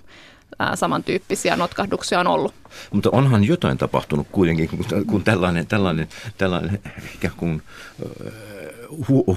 [0.75, 2.53] samantyyppisiä notkahduksia on ollut.
[2.91, 6.79] Mutta onhan jotain tapahtunut kuitenkin, kun, kun tällainen, tällainen, tällainen
[7.15, 7.61] ikään kuin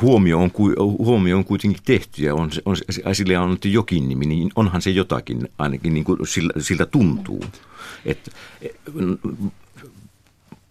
[0.03, 2.77] huomio on, huomio on kuitenkin tehty ja on, on,
[3.13, 7.45] sille on annettu jokin nimi, niin onhan se jotakin ainakin niin kuin sillä, siltä tuntuu.
[8.05, 8.31] Et,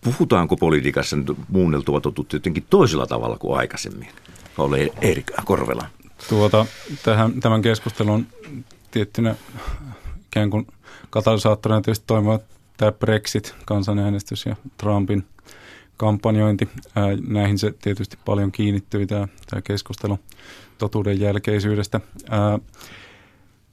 [0.03, 4.07] puhutaanko politiikassa nyt muunneltua totuutta jotenkin toisella tavalla kuin aikaisemmin?
[4.57, 5.85] Ole Erik Korvela.
[6.29, 6.65] Tuota,
[7.03, 8.27] tähän, tämän keskustelun
[8.91, 9.35] tiettynä
[10.27, 10.67] ikään kuin
[11.09, 12.43] katalysaattorina tietysti toimivat
[12.77, 15.25] tämä Brexit, kansanäänestys ja Trumpin
[15.97, 16.69] kampanjointi.
[17.27, 20.19] Näihin se tietysti paljon kiinnittyi tämä, tämä keskustelu
[20.77, 22.01] totuuden jälkeisyydestä.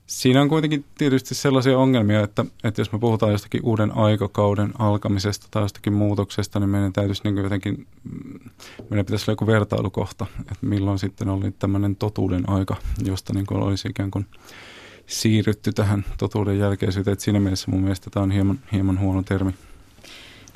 [0.07, 5.47] Siinä on kuitenkin tietysti sellaisia ongelmia, että, että jos me puhutaan jostakin uuden aikakauden alkamisesta
[5.51, 8.51] tai jostakin muutoksesta, niin meidän täytyisi niin jotenkin, mm,
[8.91, 13.63] meidän pitäisi olla joku vertailukohta, että milloin sitten oli tämmöinen totuuden aika, josta niin kuin
[13.63, 14.27] olisi ikään kuin
[15.07, 17.13] siirrytty tähän totuuden jälkeisyyteen.
[17.13, 19.55] Että siinä mielessä mun mielestä tämä on hieman, hieman huono termi.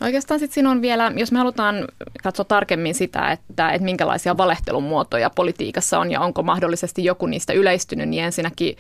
[0.00, 1.84] No oikeastaan sitten siinä on vielä, jos me halutaan
[2.22, 7.52] katsoa tarkemmin sitä, että, että minkälaisia valehtelun muotoja politiikassa on ja onko mahdollisesti joku niistä
[7.52, 8.76] yleistynyt, niin ensinnäkin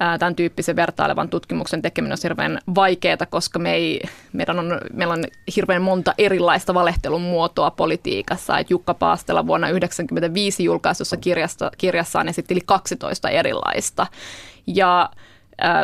[0.00, 4.00] ää, tämän tyyppisen vertailevan tutkimuksen tekeminen on hirveän vaikeaa, koska me ei,
[4.32, 5.24] meidän on, meillä on
[5.56, 8.58] hirveän monta erilaista valehtelun muotoa politiikassa.
[8.58, 14.06] Et Jukka Paastela vuonna 1995 julkaisussa kirjassa, kirjassaan esitteli 12 erilaista.
[14.66, 15.10] Ja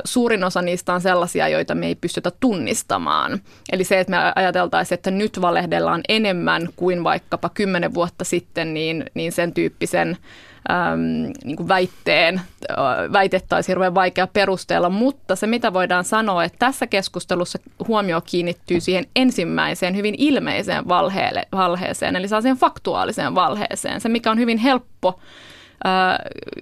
[0.04, 3.40] suurin osa niistä on sellaisia, joita me ei pystytä tunnistamaan.
[3.72, 9.04] Eli se, että me ajateltaisiin, että nyt valehdellaan enemmän kuin vaikkapa kymmenen vuotta sitten, niin,
[9.14, 10.16] niin sen tyyppisen
[10.70, 11.00] äm,
[11.44, 12.40] niin kuin väitteen,
[13.12, 19.06] väitettäisiin hirveän vaikea perusteella, mutta se mitä voidaan sanoa, että tässä keskustelussa huomio kiinnittyy siihen
[19.16, 25.20] ensimmäiseen hyvin ilmeiseen valheelle, valheeseen, eli sellaiseen faktuaaliseen valheeseen, se mikä on hyvin helppo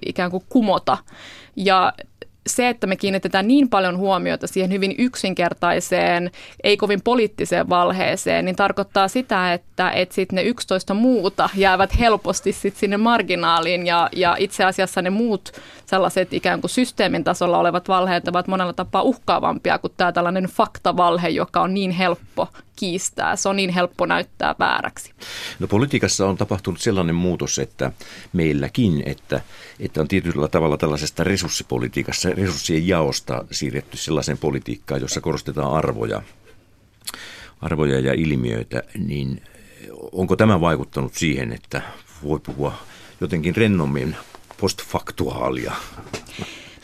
[0.05, 0.97] ikään kuin kumota.
[1.55, 1.93] Ja
[2.49, 6.31] se, että me kiinnitetään niin paljon huomiota siihen hyvin yksinkertaiseen,
[6.63, 12.51] ei kovin poliittiseen valheeseen, niin tarkoittaa sitä, että, että sit ne 11 muuta jäävät helposti
[12.51, 15.51] sit sinne marginaaliin ja, ja itse asiassa ne muut
[15.85, 21.29] sellaiset ikään kuin systeemin tasolla olevat valheet ovat monella tapaa uhkaavampia kuin tämä tällainen faktavalhe,
[21.29, 22.47] joka on niin helppo
[22.79, 23.35] kiistää.
[23.35, 25.13] Se on niin helppo näyttää vääräksi.
[25.59, 27.91] No politiikassa on tapahtunut sellainen muutos, että
[28.33, 29.41] meilläkin, että,
[29.79, 36.21] että on tietyllä tavalla tällaisesta resurssipolitiikassa, resurssien jaosta siirretty sellaiseen politiikkaan, jossa korostetaan arvoja,
[37.61, 39.41] arvoja ja ilmiöitä, niin
[40.11, 41.81] onko tämä vaikuttanut siihen, että
[42.23, 42.73] voi puhua
[43.21, 44.15] jotenkin rennommin
[44.59, 45.73] postfaktuaalia?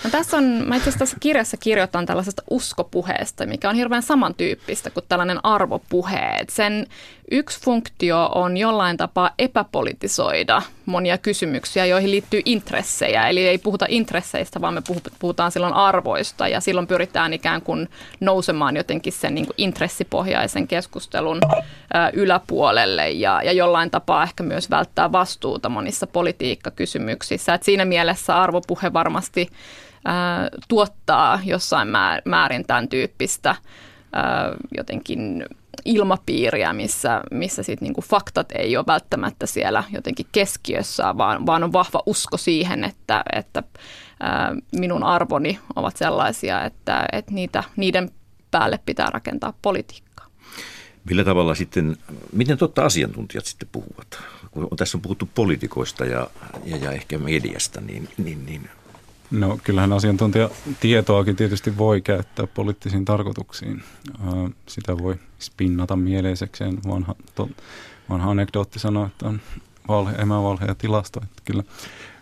[0.05, 5.05] No tässä on, mä itse tässä kirjassa kirjoitan tällaisesta uskopuheesta, mikä on hirveän samantyyppistä kuin
[5.09, 6.39] tällainen arvopuhe.
[6.49, 6.87] sen
[7.31, 13.27] yksi funktio on jollain tapaa epäpolitisoida monia kysymyksiä, joihin liittyy intressejä.
[13.27, 14.81] Eli ei puhuta intresseistä, vaan me
[15.19, 21.39] puhutaan silloin arvoista ja silloin pyritään ikään kuin nousemaan jotenkin sen niin kuin intressipohjaisen keskustelun
[22.13, 27.53] yläpuolelle ja, ja jollain tapaa ehkä myös välttää vastuuta monissa politiikkakysymyksissä.
[27.53, 29.49] Et siinä mielessä arvopuhe varmasti
[30.67, 31.87] tuottaa jossain
[32.25, 33.55] määrin tämän tyyppistä
[34.77, 35.45] jotenkin
[35.85, 41.73] ilmapiiriä, missä, missä sit niinku faktat ei ole välttämättä siellä jotenkin keskiössä, vaan, vaan on
[41.73, 43.63] vahva usko siihen, että, että
[44.19, 48.11] ää, minun arvoni ovat sellaisia, että, että niitä, niiden
[48.51, 50.27] päälle pitää rakentaa politiikkaa.
[51.09, 51.97] Millä tavalla sitten,
[52.31, 54.19] miten totta asiantuntijat sitten puhuvat?
[54.51, 56.27] Kun tässä on puhuttu poliitikoista ja,
[56.65, 58.69] ja, ja ehkä mediasta, niin, niin, niin
[59.31, 63.83] No kyllähän asiantuntijatietoakin tietysti voi käyttää poliittisiin tarkoituksiin.
[64.67, 66.77] Sitä voi spinnata mieleisekseen.
[66.87, 67.49] Vanha, to,
[68.09, 69.41] vanha anekdootti sanoo, että on
[69.87, 71.19] valhe, emävalhe ja tilasto.
[71.23, 71.63] Että kyllä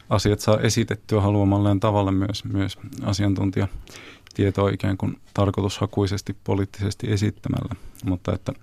[0.09, 7.75] asiat saa esitettyä haluamalleen tavalla myös, myös asiantuntijatietoa ikään kuin tarkoitushakuisesti poliittisesti esittämällä.
[8.05, 8.53] Mutta että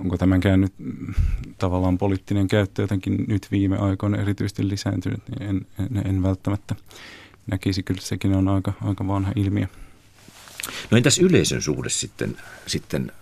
[0.00, 0.72] onko tämänkään nyt
[1.58, 6.74] tavallaan poliittinen käyttö jotenkin nyt viime aikoina erityisesti lisääntynyt, niin en, en, en välttämättä
[7.50, 9.66] näkisi kyllä, sekin on aika, aika vanha ilmiö.
[10.90, 13.12] No entäs yleisön suhde sitten, sitten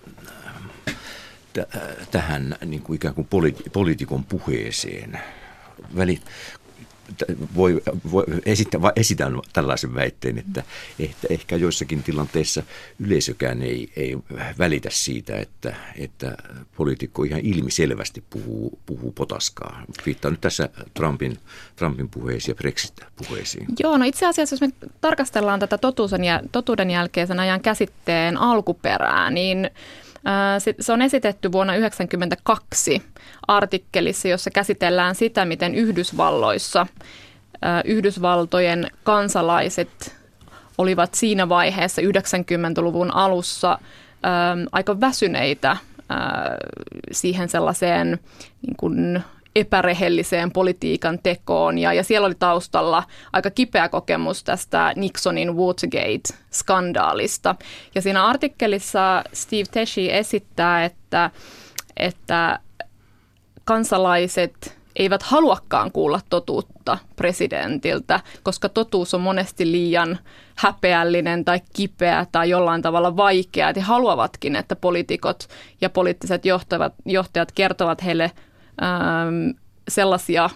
[1.53, 3.29] t- tähän niin kuin ikään kuin
[3.73, 5.21] poliitikon puheeseen?
[5.97, 6.23] Välit,
[7.57, 10.63] voi, voi esittää, esitän tällaisen väitteen, että,
[10.99, 12.63] että ehkä joissakin tilanteissa
[12.99, 14.17] yleisökään ei, ei
[14.59, 16.37] välitä siitä, että, että
[16.77, 19.83] poliitikko ihan ilmiselvästi puhuu, puhuu potaskaa.
[20.07, 21.39] Viittaa nyt tässä Trumpin,
[21.77, 23.67] Trumpin puheisiin ja Brexit-puheisiin.
[23.79, 25.79] Joo, no itse asiassa jos me tarkastellaan tätä
[26.53, 29.71] totuuden jälkeisen ajan käsitteen alkuperää, niin
[30.81, 33.03] se on esitetty vuonna 1992
[33.49, 36.87] artikkelissa, jossa käsitellään sitä, miten Yhdysvalloissa
[37.85, 40.17] Yhdysvaltojen kansalaiset
[40.79, 43.79] olivat siinä vaiheessa 90-luvun alussa
[44.73, 45.77] aika väsyneitä
[47.13, 48.19] siihen sellaiseen
[48.67, 49.23] niin kuin
[49.57, 51.79] epärehelliseen politiikan tekoon.
[51.79, 57.55] Ja, ja siellä oli taustalla aika kipeä kokemus tästä Nixonin Watergate-skandaalista.
[57.95, 61.31] Ja siinä artikkelissa Steve Teshi esittää, että,
[61.97, 62.59] että
[63.65, 70.19] kansalaiset eivät haluakaan kuulla totuutta presidentiltä, koska totuus on monesti liian
[70.57, 73.73] häpeällinen tai kipeä tai jollain tavalla vaikea.
[73.77, 75.49] He haluavatkin, että poliitikot
[75.81, 78.31] ja poliittiset johtajat, johtajat kertovat heille
[79.89, 80.51] sellaisia äh,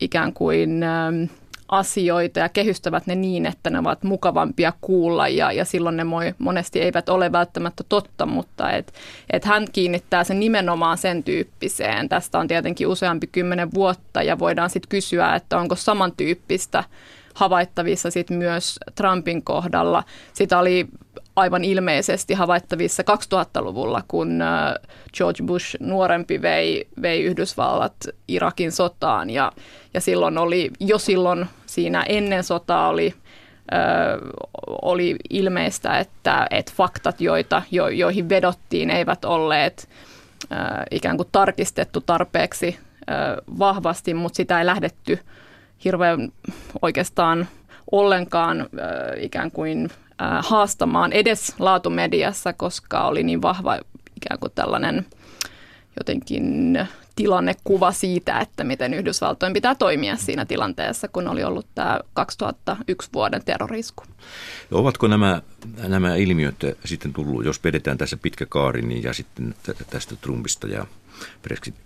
[0.00, 1.24] ikään kuin ähm,
[1.68, 6.34] asioita ja kehystävät ne niin, että ne ovat mukavampia kuulla ja, ja silloin ne moi,
[6.38, 8.92] monesti eivät ole välttämättä totta, mutta et,
[9.30, 12.08] et hän kiinnittää sen nimenomaan sen tyyppiseen.
[12.08, 16.84] Tästä on tietenkin useampi kymmenen vuotta ja voidaan sitten kysyä, että onko samantyyppistä
[17.34, 20.04] havaittavissa sit myös Trumpin kohdalla.
[20.32, 20.88] Sitä oli
[21.38, 24.74] aivan ilmeisesti havaittavissa 2000-luvulla, kun äh,
[25.16, 27.94] George Bush nuorempi vei, vei Yhdysvallat
[28.28, 29.30] Irakin sotaan.
[29.30, 29.52] Ja,
[29.94, 33.14] ja silloin oli, jo silloin siinä ennen sotaa oli
[33.72, 34.18] Ö, äh,
[34.82, 39.88] oli ilmeistä, että, että faktat, joita, jo, joihin vedottiin, eivät olleet
[40.52, 45.18] ö, äh, ikään kuin tarkistettu tarpeeksi ö, vahvasti, mutta sitä ei lähdetty
[45.84, 46.32] hirveän
[46.82, 47.48] oikeastaan
[47.92, 48.66] ollenkaan ö,
[49.20, 49.90] ikään kuin
[50.42, 53.78] haastamaan edes laatumediassa, koska oli niin vahva
[54.16, 55.06] ikään kuin tällainen
[55.98, 56.78] jotenkin
[57.16, 63.44] tilannekuva siitä, että miten Yhdysvaltojen pitää toimia siinä tilanteessa, kun oli ollut tämä 2001 vuoden
[63.44, 64.04] terrorisku.
[64.70, 65.42] Ovatko nämä,
[65.88, 66.54] nämä ilmiöt
[66.84, 69.54] sitten tullut, jos vedetään tässä pitkä kaari niin, ja sitten
[69.90, 70.86] tästä Trumpista ja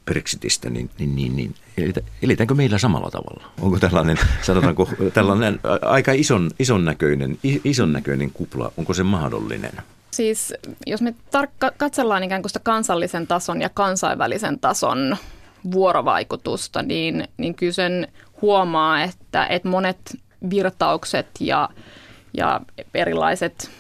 [0.05, 1.55] Brexitistä, niin, niin, niin, niin
[2.23, 3.53] elitäänkö meillä samalla tavalla?
[3.61, 9.73] Onko tällainen, sanotaanko, tällainen aika ison, ison, näköinen, ison näköinen kupla, onko se mahdollinen?
[10.11, 10.55] Siis
[10.87, 15.17] jos me tarkka, katsellaan ikään kuin sitä kansallisen tason ja kansainvälisen tason
[15.73, 18.09] vuorovaikutusta, niin, niin kyllä sen
[18.43, 20.19] huomaa, että, että monet
[20.51, 21.69] virtaukset ja,
[22.35, 22.61] ja
[22.95, 23.71] erilaiset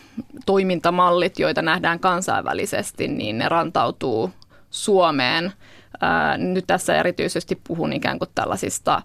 [0.46, 4.30] toimintamallit, joita nähdään kansainvälisesti, niin ne rantautuu
[4.72, 5.52] Suomeen.
[6.36, 9.02] Nyt tässä erityisesti puhun ikään kuin tällaisista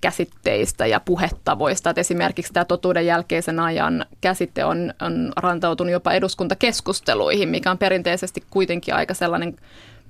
[0.00, 1.90] käsitteistä ja puhetavoista.
[1.90, 8.44] Että esimerkiksi tämä totuuden jälkeisen ajan käsite on, on rantautunut jopa eduskuntakeskusteluihin, mikä on perinteisesti
[8.50, 9.56] kuitenkin aika sellainen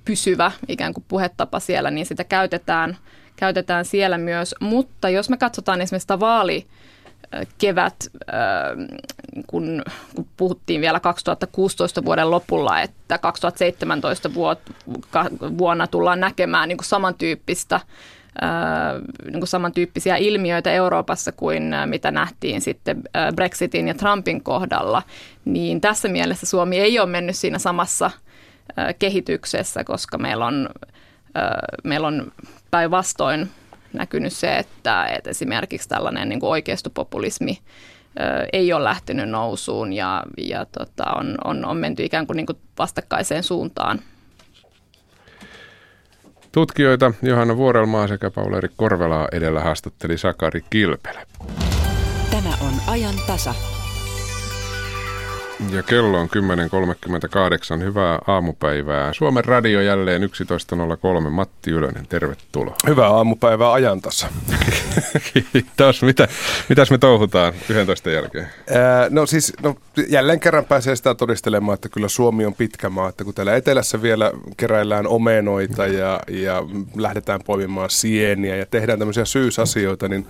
[0.05, 2.97] pysyvä ikään kuin puhetapa siellä, niin sitä käytetään,
[3.37, 4.55] käytetään siellä myös.
[4.61, 6.67] Mutta jos me katsotaan esimerkiksi sitä vaali,
[7.59, 7.95] kevät,
[9.47, 9.83] kun,
[10.15, 14.31] kun puhuttiin vielä 2016 vuoden lopulla, että 2017
[15.59, 17.81] vuonna tullaan näkemään niin kuin samantyyppistä
[19.25, 23.03] niin kuin samantyyppisiä ilmiöitä Euroopassa kuin mitä nähtiin sitten
[23.35, 25.03] Brexitin ja Trumpin kohdalla,
[25.45, 28.11] niin tässä mielessä Suomi ei ole mennyt siinä samassa
[28.99, 30.69] kehityksessä, koska meillä on,
[31.85, 32.33] meillä on
[32.71, 33.51] päinvastoin
[33.95, 37.59] näkynyt se, että, että esimerkiksi tällainen niin kuin oikeistopopulismi
[38.53, 42.59] ei ole lähtenyt nousuun ja, ja tota, on, on, on menty ikään kuin, niin kuin
[42.79, 44.01] vastakkaiseen suuntaan.
[46.53, 51.27] Tutkijoita Johanna Vuorelmaa sekä Pauleri Korvelaa edellä haastatteli Sakari Kilpelä.
[52.31, 53.55] Tämä on ajan tasa.
[55.71, 56.29] Ja kello on
[57.79, 57.85] 10.38.
[57.85, 59.13] Hyvää aamupäivää.
[59.13, 60.23] Suomen radio jälleen
[61.25, 61.31] 11.03.
[61.31, 62.75] Matti Ylönen, tervetuloa.
[62.87, 64.27] Hyvää aamupäivää ajantassa.
[65.53, 66.03] Kiitos.
[66.03, 66.29] Mitä,
[66.69, 68.49] mitäs me touhutaan 11 jälkeen?
[68.71, 69.77] Ää, no siis no,
[70.09, 73.09] jälleen kerran pääsee sitä todistelemaan, että kyllä Suomi on pitkä maa.
[73.09, 76.63] Että kun täällä etelässä vielä keräillään omenoita ja, ja
[76.97, 80.27] lähdetään poimimaan sieniä ja tehdään tämmöisiä syysasioita, niin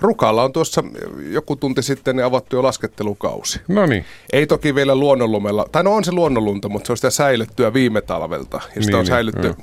[0.00, 0.84] Rukalla on tuossa
[1.30, 3.60] joku tunti sitten avattu jo laskettelukausi.
[3.68, 4.04] No niin.
[4.32, 8.00] Ei toki vielä luonnonlumella, tai no on se luonnonlunta, mutta se on sitä säilyttyä viime
[8.00, 8.60] talvelta.
[8.76, 9.42] Ja sitä niin, on säilytty.
[9.42, 9.56] Niin,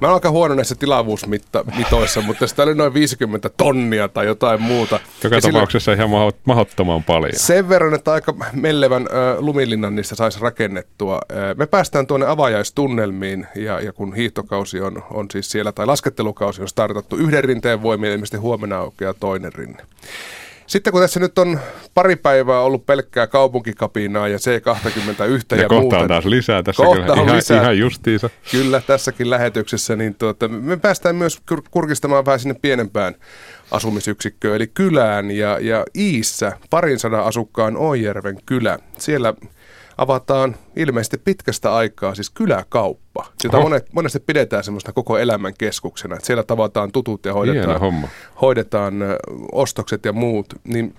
[0.00, 5.00] Mä oon aika huono näissä tilavuusmitoissa, mutta sitä oli noin 50 tonnia tai jotain muuta.
[5.24, 6.04] Joka ja tapauksessa sillä...
[6.04, 7.32] ihan mahdottoman paljon.
[7.36, 11.20] Sen verran, että aika mellevän äh, lumilinnan niistä saisi rakennettua.
[11.32, 16.62] Äh, me päästään tuonne avajaistunnelmiin ja, ja kun hiihtokausi on, on siis siellä, tai laskettelukausi
[16.62, 19.82] on startattu yhden rinteen voimia, ilmeisesti huomenna aukeaa toinen rinne.
[20.70, 21.60] Sitten kun tässä nyt on
[21.94, 26.82] pari päivää ollut pelkkää kaupunkikapinaa ja C21 ja, ja kohta muuta, on taas lisää tässä
[26.82, 27.62] kohta kyllä, on ihan, lisää.
[27.62, 28.30] ihan justiinsa.
[28.50, 31.38] Kyllä, tässäkin lähetyksessä, niin tuota, me päästään myös
[31.70, 33.14] kurkistamaan vähän sinne pienempään
[33.70, 38.78] asumisyksikköön, eli kylään ja, ja Iissä parin sadan asukkaan Oijärven kylä.
[38.98, 39.34] Siellä
[40.00, 43.62] avataan ilmeisesti pitkästä aikaa siis kyläkauppa, jota oh.
[43.62, 46.14] monet, monesti pidetään semmoista koko elämän keskuksena.
[46.14, 48.08] Että siellä tavataan tutut ja hoidetaan,
[48.40, 48.94] hoidetaan
[49.52, 50.46] ostokset ja muut.
[50.64, 50.94] Niin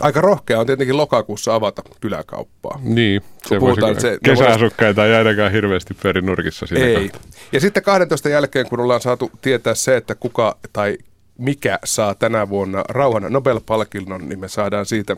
[0.00, 2.80] Aika rohkea on tietenkin lokakuussa avata kyläkauppaa.
[2.82, 7.08] Niin, se voisi, se, kesäasukkaita ei ainakaan hirveästi perin nurkissa siinä Ei.
[7.08, 7.28] Kohta.
[7.52, 10.98] Ja sitten 12 jälkeen, kun ollaan saatu tietää se, että kuka tai
[11.38, 15.16] mikä saa tänä vuonna rauhan Nobel-palkinnon, niin me saadaan siitä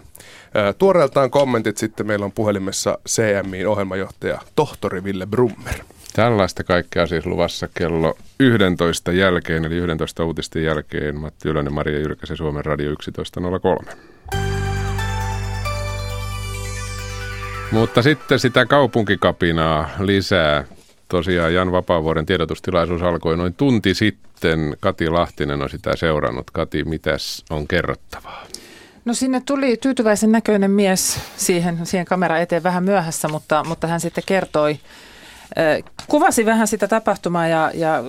[0.78, 1.76] tuoreeltaan kommentit.
[1.76, 5.74] Sitten meillä on puhelimessa CMIin ohjelmajohtaja tohtori Ville Brummer.
[6.14, 11.16] Tällaista kaikkea siis luvassa kello 11 jälkeen, eli 11 uutisten jälkeen.
[11.16, 13.96] Matti Ylönen, Maria Jyrkäsen, Suomen Radio 11.03.
[17.70, 20.64] Mutta sitten sitä kaupunkikapinaa lisää.
[21.09, 24.76] Tosiaan Jan Vapaavuoren tiedotustilaisuus alkoi noin tunti sitten.
[24.80, 26.50] Kati Lahtinen on sitä seurannut.
[26.50, 28.46] Kati, mitäs on kerrottavaa?
[29.04, 34.00] No sinne tuli tyytyväisen näköinen mies siihen, siihen kamera eteen vähän myöhässä, mutta, mutta hän
[34.00, 34.78] sitten kertoi
[36.09, 38.05] Kuvasi vähän sitä tapahtumaa ja, ja,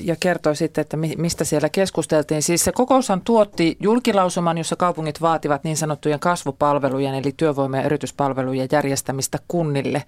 [0.00, 2.42] ja kertoi sitten, että mistä siellä keskusteltiin.
[2.42, 8.68] Siis se kokoushan tuotti julkilausuman, jossa kaupungit vaativat niin sanottujen kasvupalvelujen eli työvoima- ja yrityspalvelujen
[8.72, 10.02] järjestämistä kunnille.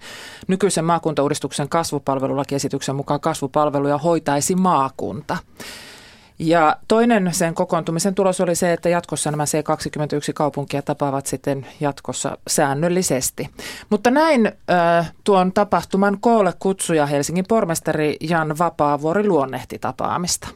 [0.47, 5.37] Nykyisen maakuntauudistuksen kasvupalvelulakiesityksen mukaan kasvupalveluja hoitaisi maakunta.
[6.43, 13.49] Ja toinen sen kokoontumisen tulos oli se, että jatkossa nämä C21-kaupunkia tapaavat sitten jatkossa säännöllisesti.
[13.89, 20.47] Mutta näin äh, tuon tapahtuman koolle kutsuja Helsingin pormestari Jan Vapaavuori luonnehti tapaamista.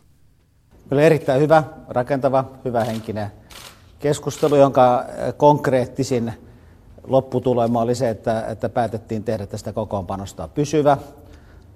[0.91, 3.31] Oli erittäin hyvä, rakentava, hyvä henkinen
[3.99, 5.05] keskustelu, jonka
[5.37, 6.33] konkreettisin
[7.07, 10.97] lopputulema oli se, että, että päätettiin tehdä tästä kokoonpanosta pysyvä,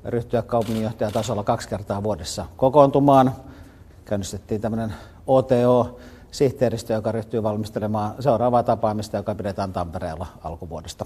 [0.05, 3.35] ryhtyä kaupunginjohtajatasolla kaksi kertaa vuodessa kokoontumaan–
[4.09, 4.93] käynnistettiin tämmöinen
[5.27, 11.05] OTO-sihteeristö, joka ryhtyy valmistelemaan seuraavaa tapaamista, joka pidetään Tampereella alkuvuodesta.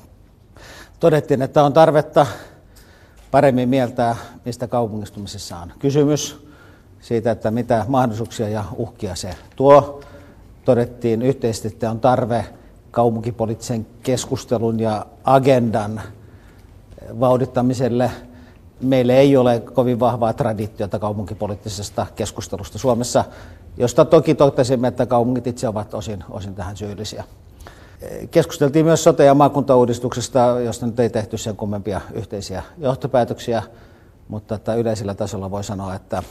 [0.99, 2.28] Todettiin, että on tarvetta
[3.32, 6.47] paremmin mieltää, mistä kaupungistumisessa on kysymys,
[6.99, 10.01] siitä, että mitä mahdollisuuksia ja uhkia se tuo.
[10.66, 12.45] Todettiin yhteisesti, että on tarve
[12.91, 16.01] kaupunkipoliittisen keskustelun ja agendan
[17.20, 18.12] vauhdittamiselle–
[18.82, 23.24] meillä ei ole kovin vahvaa traditiota kaupunkipoliittisesta keskustelusta Suomessa,
[23.78, 27.24] josta toki totesimme, että kaupungit itse ovat osin, osin tähän syyllisiä.
[28.32, 33.64] Keskusteltiin myös sote- ja maakuntauudistuksesta, josta nyt ei tehty sen kummempia yhteisiä johtopäätöksiä,
[34.28, 36.24] mutta että yleisellä tasolla voi sanoa, että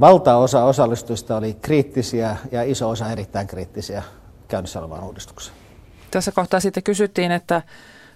[0.00, 4.02] valtaosa osallistujista oli kriittisiä ja iso osa erittäin kriittisiä
[4.48, 5.56] käynnissä olevaan uudistukseen.
[6.10, 7.62] Tässä kohtaa sitten kysyttiin, että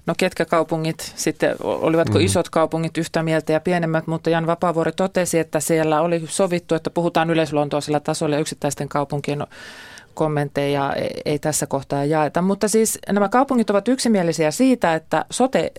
[0.07, 2.26] No ketkä kaupungit sitten, olivatko mm-hmm.
[2.26, 6.90] isot kaupungit yhtä mieltä ja pienemmät, mutta Jan Vapaavuori totesi, että siellä oli sovittu, että
[6.90, 9.46] puhutaan yleisluontoisella tasolla ja yksittäisten kaupunkien
[10.14, 10.94] kommentteja
[11.24, 12.42] ei tässä kohtaa jaeta.
[12.42, 15.72] Mutta siis nämä kaupungit ovat yksimielisiä siitä, että sote,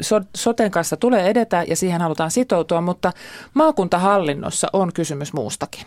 [0.00, 3.12] so, soten kanssa tulee edetä ja siihen halutaan sitoutua, mutta
[3.54, 5.86] maakuntahallinnossa on kysymys muustakin.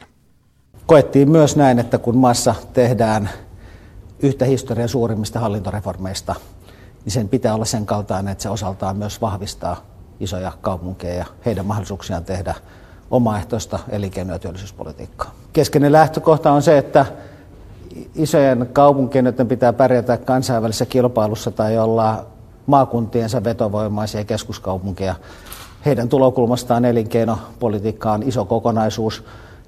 [0.86, 3.30] Koettiin myös näin, että kun maassa tehdään
[4.20, 6.36] yhtä historian suurimmista hallintoreformeista–
[7.06, 9.78] niin sen pitää olla sen kaltainen, että se osaltaan myös vahvistaa
[10.20, 12.56] isoja kaupunkeja ja heidän mahdollisuuksiaan tehdä
[13.12, 15.32] omaehtoista elinkeino- ja työllisyyspolitiikkaa.
[15.54, 17.06] Keskeinen lähtökohta on se, että
[18.16, 22.26] isojen kaupunkien, joiden pitää pärjätä kansainvälisessä kilpailussa tai olla
[22.66, 25.16] maakuntiensa vetovoimaisia keskuskaupunkeja.
[25.86, 29.24] Heidän tulokulmastaan elinkeinopolitiikka on iso kokonaisuus,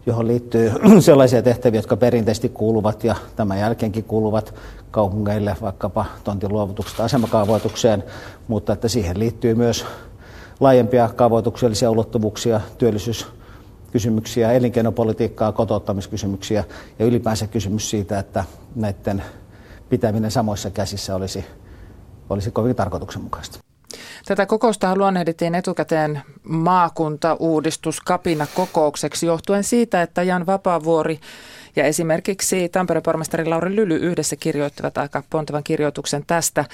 [0.08, 4.53] johon liittyy sellaisia tehtäviä, jotka perinteisesti kuuluvat ja tämän jälkeenkin kuuluvat
[4.91, 8.03] kaupungeille, vaikkapa tontin luovutuksesta asemakaavoitukseen,
[8.47, 9.86] mutta että siihen liittyy myös
[10.60, 16.64] laajempia kaavoituksellisia ulottuvuuksia, työllisyyskysymyksiä, elinkeinopolitiikkaa, kotouttamiskysymyksiä
[16.99, 18.43] ja ylipäänsä kysymys siitä, että
[18.76, 19.24] näiden
[19.89, 21.45] pitäminen samoissa käsissä olisi,
[22.30, 23.66] olisi kovin tarkoituksenmukaista.
[24.26, 31.20] Tätä kokousta luonnehdittiin etukäteen maakuntauudistus kapina kokoukseksi johtuen siitä, että Jan Vapaavuori
[31.76, 36.66] ja esimerkiksi Tampereen pormestari Lauri Lyly yhdessä kirjoittivat aika pontevan kirjoituksen tästä.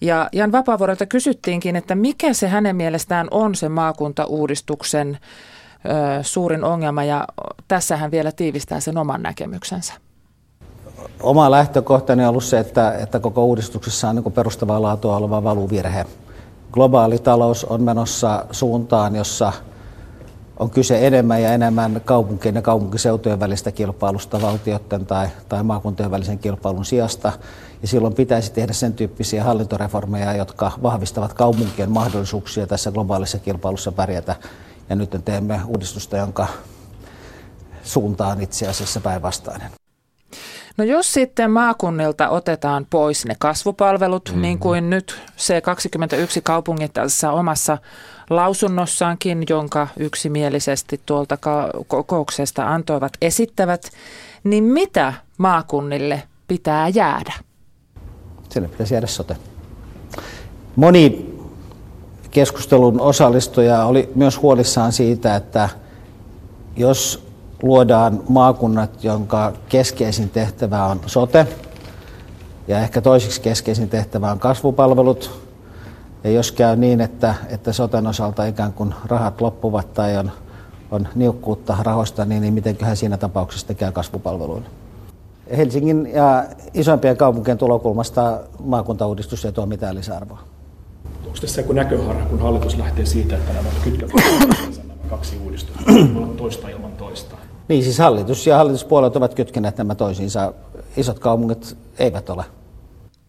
[0.00, 7.04] Ja Jan Vapaavuorelta kysyttiinkin, että mikä se hänen mielestään on se maakuntauudistuksen ö, suurin ongelma
[7.04, 7.24] ja
[7.68, 9.94] tässä hän vielä tiivistää sen oman näkemyksensä.
[11.20, 16.06] Oma lähtökohtani on ollut se, että, että koko uudistuksessa on niin perustavaa laatua oleva valuvirhe.
[16.72, 19.52] Globaali talous on menossa suuntaan, jossa–
[20.60, 26.38] on kyse enemmän ja enemmän kaupunkien ja kaupunkiseutujen välistä kilpailusta valtioiden tai, tai maakuntien välisen
[26.38, 27.32] kilpailun sijasta.
[27.82, 34.36] Ja silloin pitäisi tehdä sen tyyppisiä hallintoreformeja, jotka vahvistavat kaupunkien mahdollisuuksia tässä globaalissa kilpailussa pärjätä.
[34.90, 36.46] Ja nyt teemme uudistusta, jonka
[37.82, 39.79] suunta on itse asiassa päinvastainen.
[40.80, 44.42] No jos sitten maakunnilta otetaan pois ne kasvupalvelut, mm-hmm.
[44.42, 47.78] niin kuin nyt se 21 kaupungit tässä omassa
[48.30, 51.38] lausunnossaankin, jonka yksimielisesti tuolta
[51.86, 53.90] kokouksesta antoivat esittävät,
[54.44, 57.32] niin mitä maakunnille pitää jäädä?
[58.48, 59.36] Sinne pitäisi jäädä sote.
[60.76, 61.34] Moni
[62.30, 65.68] keskustelun osallistuja oli myös huolissaan siitä, että
[66.76, 67.29] jos
[67.62, 71.46] luodaan maakunnat, jonka keskeisin tehtävä on sote
[72.68, 75.40] ja ehkä toiseksi keskeisin tehtävä on kasvupalvelut,
[76.24, 80.30] ja jos käy niin, että, että soten osalta ikään kuin rahat loppuvat tai on,
[80.90, 84.68] on niukkuutta rahoista, niin, niin mitenköhän siinä tapauksessa tekee kasvupalveluille?
[85.56, 86.44] Helsingin ja
[86.74, 90.38] isompien kaupunkien tulokulmasta maakuntauudistus ei tuo mitään lisäarvoa.
[91.26, 94.12] Onko tässä joku näköharha, kun hallitus lähtee siitä, että nämä kytkevät
[94.78, 95.82] nämä kaksi uudistusta,
[96.36, 96.89] toista ilman toista?
[97.70, 100.52] Niin, siis hallitus ja hallituspuolet ovat kytkeneet nämä toisiinsa.
[100.96, 102.44] Isot kaupungit eivät ole.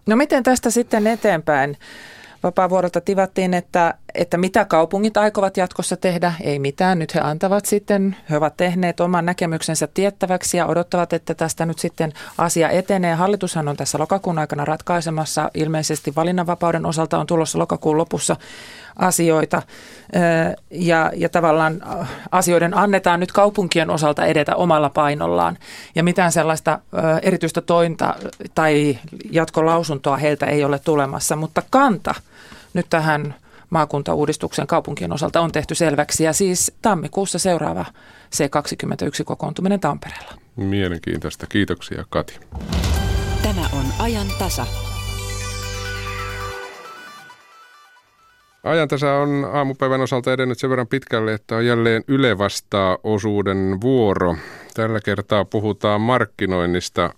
[0.05, 1.77] No miten tästä sitten eteenpäin?
[2.43, 6.33] Vapaavuorolta tivattiin, että, että mitä kaupungit aikovat jatkossa tehdä.
[6.41, 11.33] Ei mitään, nyt he antavat sitten, he ovat tehneet oman näkemyksensä tiettäväksi ja odottavat, että
[11.33, 13.13] tästä nyt sitten asia etenee.
[13.13, 18.35] Hallitushan on tässä lokakuun aikana ratkaisemassa, ilmeisesti valinnanvapauden osalta on tulossa lokakuun lopussa
[19.01, 19.61] asioita
[20.71, 21.81] ja, ja tavallaan
[22.31, 25.57] asioiden annetaan nyt kaupunkien osalta edetä omalla painollaan
[25.95, 26.79] ja mitään sellaista
[27.21, 28.15] erityistä tointa
[28.55, 28.97] tai
[29.31, 32.15] jatkolausuntoa heiltä ei ole tulemassa, mutta kanta
[32.73, 33.35] nyt tähän
[33.69, 37.85] maakuntauudistuksen kaupunkien osalta on tehty selväksi ja siis tammikuussa seuraava
[38.35, 40.33] C21 kokoontuminen Tampereella.
[40.55, 41.47] Mielenkiintoista.
[41.47, 42.39] Kiitoksia Kati.
[43.43, 44.90] Tämä on ajan tasa.
[48.63, 53.77] Ajan tässä on aamupäivän osalta edennyt sen verran pitkälle, että on jälleen Yle vastaa osuuden
[53.81, 54.35] vuoro.
[54.73, 57.13] Tällä kertaa puhutaan markkinoinnista.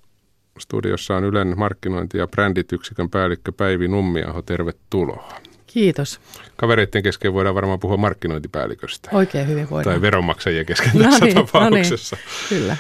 [0.60, 4.42] Studiossa on Ylen markkinointi- ja brändityksikön päällikkö Päivi Nummiaho.
[4.42, 5.34] Tervetuloa.
[5.68, 6.20] Kiitos.
[6.56, 9.10] Kavereiden kesken voidaan varmaan puhua markkinointipäälliköstä.
[9.14, 9.94] Oikein hyvin voidaan.
[9.94, 12.16] Tai veronmaksajien kesken no tässä niin, tapauksessa.
[12.16, 12.22] No
[12.52, 12.78] niin, kyllä.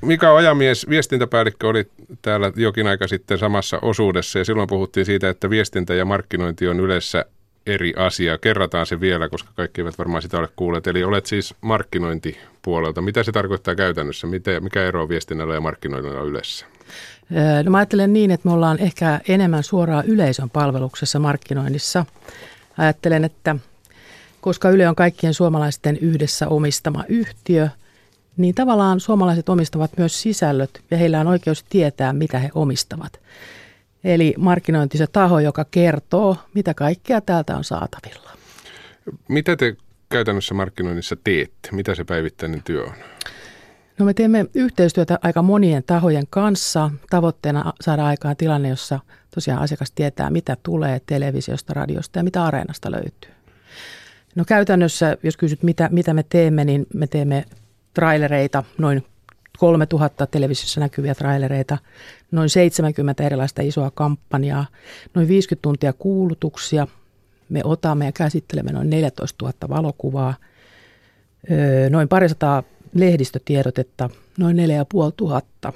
[0.00, 1.86] Mika Ojamies, viestintäpäällikkö, oli
[2.22, 6.80] täällä jokin aika sitten samassa osuudessa ja silloin puhuttiin siitä, että viestintä ja markkinointi on
[6.80, 7.24] yleensä
[7.70, 8.38] eri asia.
[8.38, 10.86] Kerrataan se vielä, koska kaikki eivät varmaan sitä ole kuulleet.
[10.86, 13.02] Eli olet siis markkinointipuolelta.
[13.02, 14.26] Mitä se tarkoittaa käytännössä?
[14.26, 16.66] Mitä, mikä ero viestinnällä ja markkinoinnilla yleensä?
[17.64, 22.04] No mä ajattelen niin, että me ollaan ehkä enemmän suoraan yleisön palveluksessa markkinoinnissa.
[22.78, 23.56] Ajattelen, että
[24.40, 27.68] koska Yle on kaikkien suomalaisten yhdessä omistama yhtiö,
[28.36, 33.20] niin tavallaan suomalaiset omistavat myös sisällöt ja heillä on oikeus tietää, mitä he omistavat.
[34.04, 38.30] Eli markkinointi se taho, joka kertoo, mitä kaikkea täältä on saatavilla.
[39.28, 39.76] Mitä te
[40.08, 41.68] käytännössä markkinoinnissa teette?
[41.72, 42.94] Mitä se päivittäinen työ on?
[43.98, 46.90] No me teemme yhteistyötä aika monien tahojen kanssa.
[47.10, 49.00] Tavoitteena saada aikaan tilanne, jossa
[49.34, 53.30] tosiaan asiakas tietää, mitä tulee televisiosta, radiosta ja mitä areenasta löytyy.
[54.34, 57.44] No käytännössä, jos kysyt, mitä, mitä me teemme, niin me teemme
[57.94, 59.04] trailereita, noin
[59.60, 61.78] 3000 televisiossa näkyviä trailereita,
[62.30, 64.66] noin 70 erilaista isoa kampanjaa,
[65.14, 66.86] noin 50 tuntia kuulutuksia.
[67.48, 70.34] Me otamme ja käsittelemme noin 14 000 valokuvaa,
[71.90, 72.62] noin parisataa
[72.94, 75.72] lehdistötiedotetta, noin 4500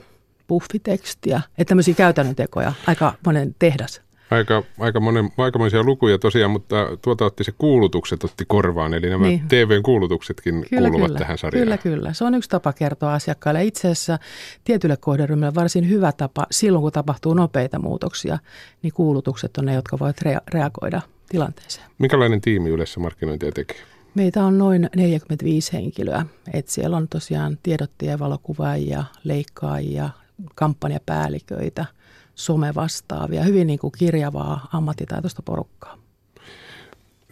[0.46, 4.00] puffitekstiä, että tämmöisiä käytännön tekoja, aika monen tehdas.
[4.30, 9.26] Aika, aika monen, aikamoisia lukuja tosiaan, mutta tuota otti se kuulutukset otti korvaan, eli nämä
[9.26, 9.48] niin.
[9.48, 11.64] TVn kuulutuksetkin kyllä, kuuluvat kyllä, tähän sarjaan.
[11.64, 12.12] Kyllä, kyllä.
[12.12, 13.64] Se on yksi tapa kertoa asiakkaille.
[13.64, 14.18] Itse asiassa
[14.64, 18.38] tietylle kohderyhmälle varsin hyvä tapa, silloin kun tapahtuu nopeita muutoksia,
[18.82, 21.86] niin kuulutukset on ne, jotka voivat rea- reagoida tilanteeseen.
[21.98, 23.76] Minkälainen tiimi yleensä markkinointia tekee?
[24.14, 26.26] Meitä on noin 45 henkilöä.
[26.52, 30.10] Et siellä on tosiaan tiedottajia, valokuvaajia, leikkaajia,
[30.54, 31.86] kampanjapäälliköitä–
[32.34, 35.98] somevastaavia, hyvin niin kuin kirjavaa ammattitaitoista porukkaa.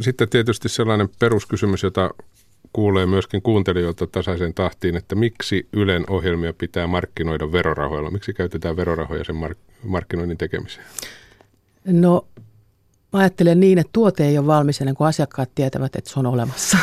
[0.01, 2.11] Sitten tietysti sellainen peruskysymys, jota
[2.73, 8.11] kuulee myöskin kuuntelijoilta tasaisen tahtiin, että miksi Ylen ohjelmia pitää markkinoida verorahoilla?
[8.11, 10.87] Miksi käytetään verorahoja sen mark- markkinoinnin tekemiseen?
[11.85, 12.27] No
[13.13, 16.27] Mä ajattelen niin, että tuote ei ole valmis ennen kuin asiakkaat tietävät, että se on
[16.27, 16.79] olemassa.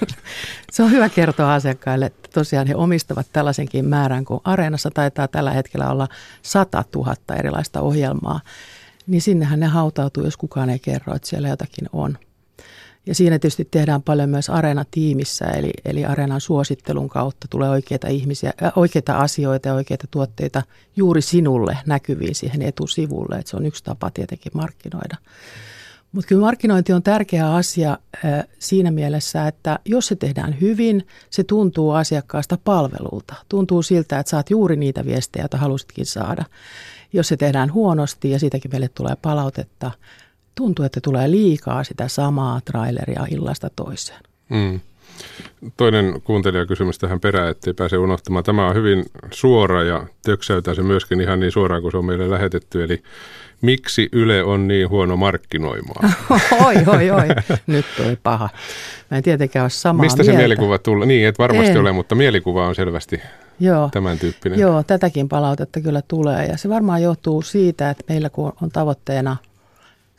[0.72, 5.50] se on hyvä kertoa asiakkaille, että tosiaan he omistavat tällaisenkin määrän, kun Areenassa taitaa tällä
[5.50, 6.08] hetkellä olla
[6.42, 8.40] 100 000 erilaista ohjelmaa.
[9.06, 12.18] Niin sinnehän ne hautautuu, jos kukaan ei kerro, että siellä jotakin on.
[13.06, 18.52] Ja siinä tietysti tehdään paljon myös Areena-tiimissä, eli, eli Areenan suosittelun kautta tulee oikeita ihmisiä,
[18.62, 20.62] äh, oikeita asioita ja oikeita tuotteita
[20.96, 23.36] juuri sinulle näkyviin siihen etusivulle.
[23.36, 25.16] että se on yksi tapa tietenkin markkinoida.
[26.12, 31.44] Mutta kyllä markkinointi on tärkeä asia äh, siinä mielessä, että jos se tehdään hyvin, se
[31.44, 33.34] tuntuu asiakkaasta palvelulta.
[33.48, 36.44] Tuntuu siltä, että saat juuri niitä viestejä, joita halusitkin saada.
[37.12, 39.90] Jos se tehdään huonosti ja siitäkin meille tulee palautetta,
[40.54, 44.20] tuntuu, että tulee liikaa sitä samaa traileria illasta toiseen.
[44.48, 44.80] Mm.
[45.76, 48.44] Toinen kuuntelijakysymys tähän perään, ettei pääse unohtamaan.
[48.44, 52.30] Tämä on hyvin suora ja töksäytää se myöskin ihan niin suoraan kuin se on meille
[52.30, 52.84] lähetetty.
[52.84, 53.02] Eli
[53.60, 56.14] miksi Yle on niin huono markkinoimaan?
[56.66, 57.28] oi, oi, oi.
[57.66, 58.48] Nyt toi paha.
[59.10, 60.32] Mä en tietenkään ole samaa Mistä mieltä.
[60.32, 61.06] se mielikuva tulee?
[61.06, 61.80] Niin, et varmasti en.
[61.80, 63.20] ole, mutta mielikuva on selvästi
[63.60, 63.88] Joo.
[63.92, 64.58] tämän tyyppinen.
[64.58, 66.46] Joo, tätäkin palautetta kyllä tulee.
[66.46, 69.36] Ja se varmaan johtuu siitä, että meillä kun on tavoitteena–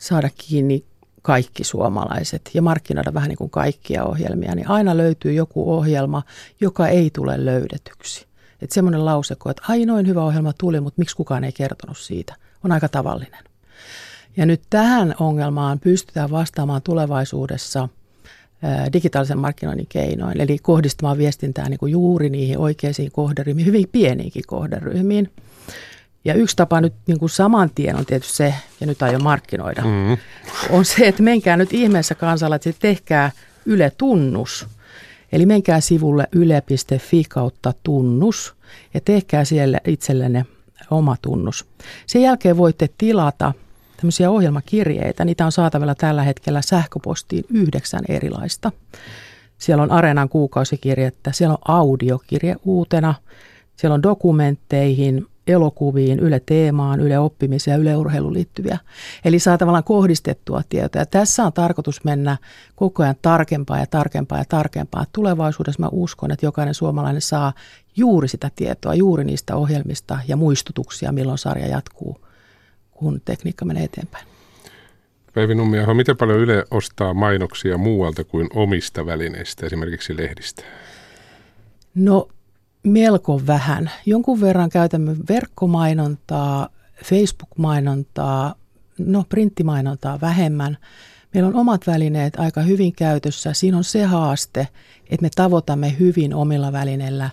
[0.04, 0.84] saada kiinni
[1.22, 6.22] kaikki suomalaiset ja markkinoida vähän niin kuin kaikkia ohjelmia, niin aina löytyy joku ohjelma,
[6.60, 8.26] joka ei tule löydetyksi.
[8.62, 12.34] Että semmoinen lause, että ainoin hyvä ohjelma tuli, mutta miksi kukaan ei kertonut siitä,
[12.64, 13.44] on aika tavallinen.
[14.36, 17.88] Ja nyt tähän ongelmaan pystytään vastaamaan tulevaisuudessa
[18.92, 25.30] digitaalisen markkinoinnin keinoin, eli kohdistamaan viestintää niin kuin juuri niihin oikeisiin kohderyhmiin, hyvin pieniinkin kohderyhmiin.
[26.24, 29.82] Ja yksi tapa nyt niin kuin saman tien on tietysti se, ja nyt aion markkinoida,
[29.82, 30.16] mm.
[30.70, 33.30] on se, että menkää nyt ihmeessä kansalaiset, tehkää
[33.66, 34.66] Yle Tunnus.
[35.32, 38.54] Eli menkää sivulle yle.fi kautta tunnus
[38.94, 40.46] ja tehkää siellä itsellenne
[40.90, 41.66] oma tunnus.
[42.06, 43.52] Sen jälkeen voitte tilata
[43.96, 45.24] tämmöisiä ohjelmakirjeitä.
[45.24, 48.72] Niitä on saatavilla tällä hetkellä sähköpostiin yhdeksän erilaista.
[49.58, 53.14] Siellä on Areenan kuukausikirjettä, siellä on audiokirje uutena,
[53.76, 58.78] siellä on dokumentteihin, elokuviin, Yle Teemaan, Yle Oppimiseen ja Yle Urheiluun liittyviä.
[59.24, 61.02] Eli saa tavallaan kohdistettua tietoa.
[61.02, 62.36] Ja tässä on tarkoitus mennä
[62.76, 65.04] koko ajan tarkempaa ja tarkempaa ja tarkempaa.
[65.12, 67.52] Tulevaisuudessa mä uskon, että jokainen suomalainen saa
[67.96, 72.20] juuri sitä tietoa, juuri niistä ohjelmista ja muistutuksia, milloin sarja jatkuu,
[72.90, 74.26] kun tekniikka menee eteenpäin.
[75.34, 80.62] Päivi Nummiaho, miten paljon Yle ostaa mainoksia muualta kuin omista välineistä, esimerkiksi lehdistä?
[81.94, 82.28] No
[82.84, 83.90] melko vähän.
[84.06, 86.68] Jonkun verran käytämme verkkomainontaa,
[87.04, 88.54] Facebook-mainontaa,
[88.98, 90.78] no printtimainontaa vähemmän.
[91.34, 93.52] Meillä on omat välineet aika hyvin käytössä.
[93.52, 94.68] Siinä on se haaste,
[95.10, 97.30] että me tavoitamme hyvin omilla välineillä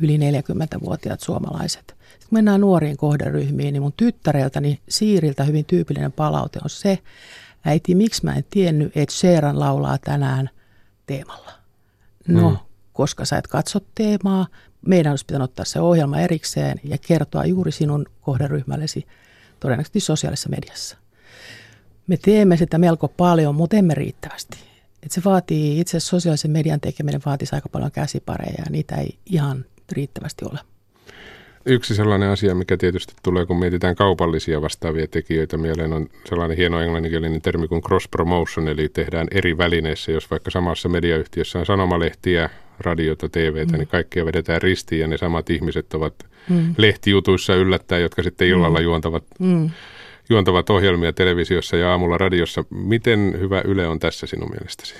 [0.00, 1.98] yli 40-vuotiaat suomalaiset.
[1.98, 6.98] Sitten kun mennään nuoriin kohderyhmiin, niin mun tyttäreltäni Siiriltä hyvin tyypillinen palaute on se,
[7.64, 10.50] äiti, miksi mä en tiennyt, että Sheeran laulaa tänään
[11.06, 11.52] teemalla.
[12.28, 12.56] No, mm.
[12.92, 14.46] koska sä et katso teemaa,
[14.86, 19.06] meidän olisi pitänyt ottaa se ohjelma erikseen ja kertoa juuri sinun kohderyhmällesi
[19.60, 20.96] todennäköisesti sosiaalisessa mediassa.
[22.06, 24.58] Me teemme sitä melko paljon, mutta emme riittävästi.
[25.02, 29.18] Et se vaatii, itse asiassa sosiaalisen median tekeminen vaatisi aika paljon käsipareja ja niitä ei
[29.26, 30.58] ihan riittävästi ole.
[31.66, 36.80] Yksi sellainen asia, mikä tietysti tulee, kun mietitään kaupallisia vastaavia tekijöitä mieleen, on sellainen hieno
[36.80, 40.12] englanninkielinen termi kuin cross promotion, eli tehdään eri välineissä.
[40.12, 42.50] Jos vaikka samassa mediayhtiössä on sanomalehtiä,
[42.80, 43.78] radiota, TVtä, mm.
[43.78, 46.14] niin kaikkia vedetään ristiin ja ne samat ihmiset ovat
[46.48, 46.74] mm.
[46.76, 48.84] lehtijutuissa yllättäen, jotka sitten illalla mm.
[48.84, 49.70] juontavat, mm.
[50.28, 52.64] juontavat ohjelmia televisiossa ja aamulla radiossa.
[52.70, 54.94] Miten hyvä Yle on tässä sinun mielestäsi?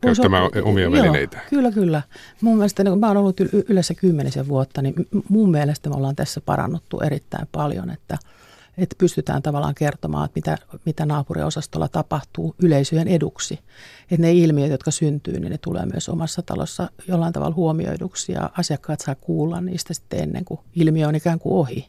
[0.00, 1.40] käyttämään omia joo, välineitä.
[1.50, 2.02] Kyllä, kyllä.
[2.40, 4.94] Mun mielestä, niin kun mä oon ollut yleensä kymmenisen vuotta, niin
[5.28, 8.18] mun mielestä me ollaan tässä parannuttu erittäin paljon, että
[8.78, 13.58] että pystytään tavallaan kertomaan, että mitä, mitä naapuriosastolla tapahtuu yleisöjen eduksi.
[14.02, 18.50] Että ne ilmiöt, jotka syntyy, niin ne tulee myös omassa talossa jollain tavalla huomioiduksi ja
[18.58, 21.88] asiakkaat saa kuulla niistä sitten ennen kuin ilmiö on ikään kuin ohi.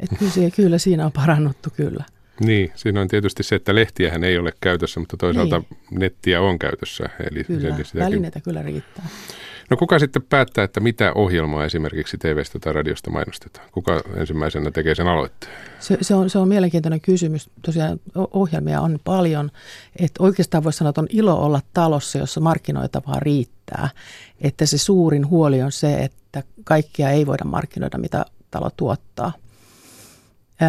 [0.00, 2.04] Että kyllä, kyllä siinä on parannuttu kyllä.
[2.40, 6.00] Niin, siinä on tietysti se, että lehtiähän ei ole käytössä, mutta toisaalta niin.
[6.00, 7.04] nettiä on käytössä.
[7.30, 8.00] Eli kyllä, sitäkin...
[8.00, 9.06] välineitä kyllä riittää.
[9.70, 13.68] No kuka sitten päättää, että mitä ohjelmaa esimerkiksi TVstä tai radiosta mainostetaan?
[13.72, 15.52] Kuka ensimmäisenä tekee sen aloitteen?
[15.80, 17.50] Se, se, on, se on mielenkiintoinen kysymys.
[17.62, 19.50] Tosiaan ohjelmia on paljon.
[19.96, 23.88] Että oikeastaan voisi sanoa, että on ilo olla talossa, jossa markkinoitavaa riittää.
[24.40, 29.32] Että se suurin huoli on se, että kaikkia ei voida markkinoida, mitä talo tuottaa.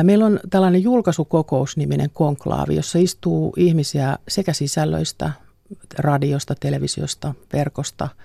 [0.04, 5.32] Meillä on tällainen julkaisukokous-niminen konklaavi, jossa istuu ihmisiä sekä sisällöistä,
[6.00, 8.08] radiosta, televisiosta, verkosta–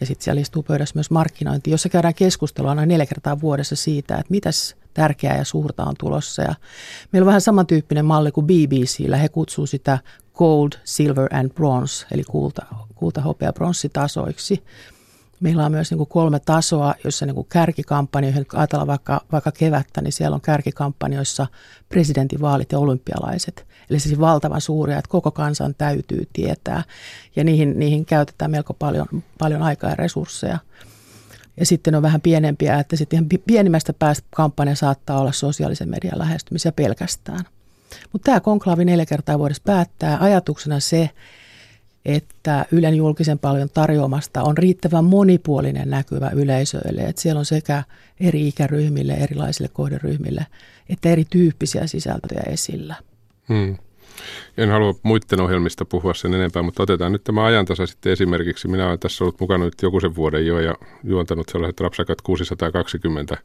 [0.00, 4.14] ja sitten siellä istuu pöydässä myös markkinointi, jossa käydään keskustelua noin neljä kertaa vuodessa siitä,
[4.14, 6.42] että mitäs tärkeää ja suurta on tulossa.
[6.42, 6.54] Ja
[7.12, 9.16] meillä on vähän samantyyppinen malli kuin BBCllä.
[9.16, 9.98] He kutsuu sitä
[10.34, 14.64] gold, silver and bronze, eli kulta, kulta hopea, bronssitasoiksi.
[15.40, 20.00] Meillä on myös niin kuin kolme tasoa, joissa niin kuin kärkikampanjoihin, ajatellaan vaikka, vaikka kevättä,
[20.00, 21.46] niin siellä on kärkikampanjoissa
[21.88, 23.66] presidentinvaalit ja olympialaiset.
[23.90, 26.84] Eli siis valtavan suuria, että koko kansan täytyy tietää.
[27.36, 29.06] Ja niihin, niihin käytetään melko paljon,
[29.38, 30.58] paljon aikaa ja resursseja.
[31.56, 36.18] Ja sitten on vähän pienempiä, että sitten ihan pienimmästä päästä kampanja saattaa olla sosiaalisen median
[36.18, 37.44] lähestymisiä pelkästään.
[38.12, 41.10] Mutta tämä konklaavi neljä kertaa vuodessa päättää ajatuksena se,
[42.04, 47.00] että Ylen julkisen paljon tarjoamasta on riittävän monipuolinen näkyvä yleisöille.
[47.00, 47.82] Että siellä on sekä
[48.20, 50.46] eri ikäryhmille, erilaisille kohderyhmille,
[50.88, 52.94] että erityyppisiä sisältöjä esillä.
[53.48, 53.76] Hmm.
[54.56, 58.68] En halua muiden ohjelmista puhua sen enempää, mutta otetaan nyt tämä ajantasa sitten esimerkiksi.
[58.68, 60.74] Minä olen tässä ollut mukana nyt joku sen vuoden jo ja
[61.04, 63.36] juontanut sellaiset rapsakat 620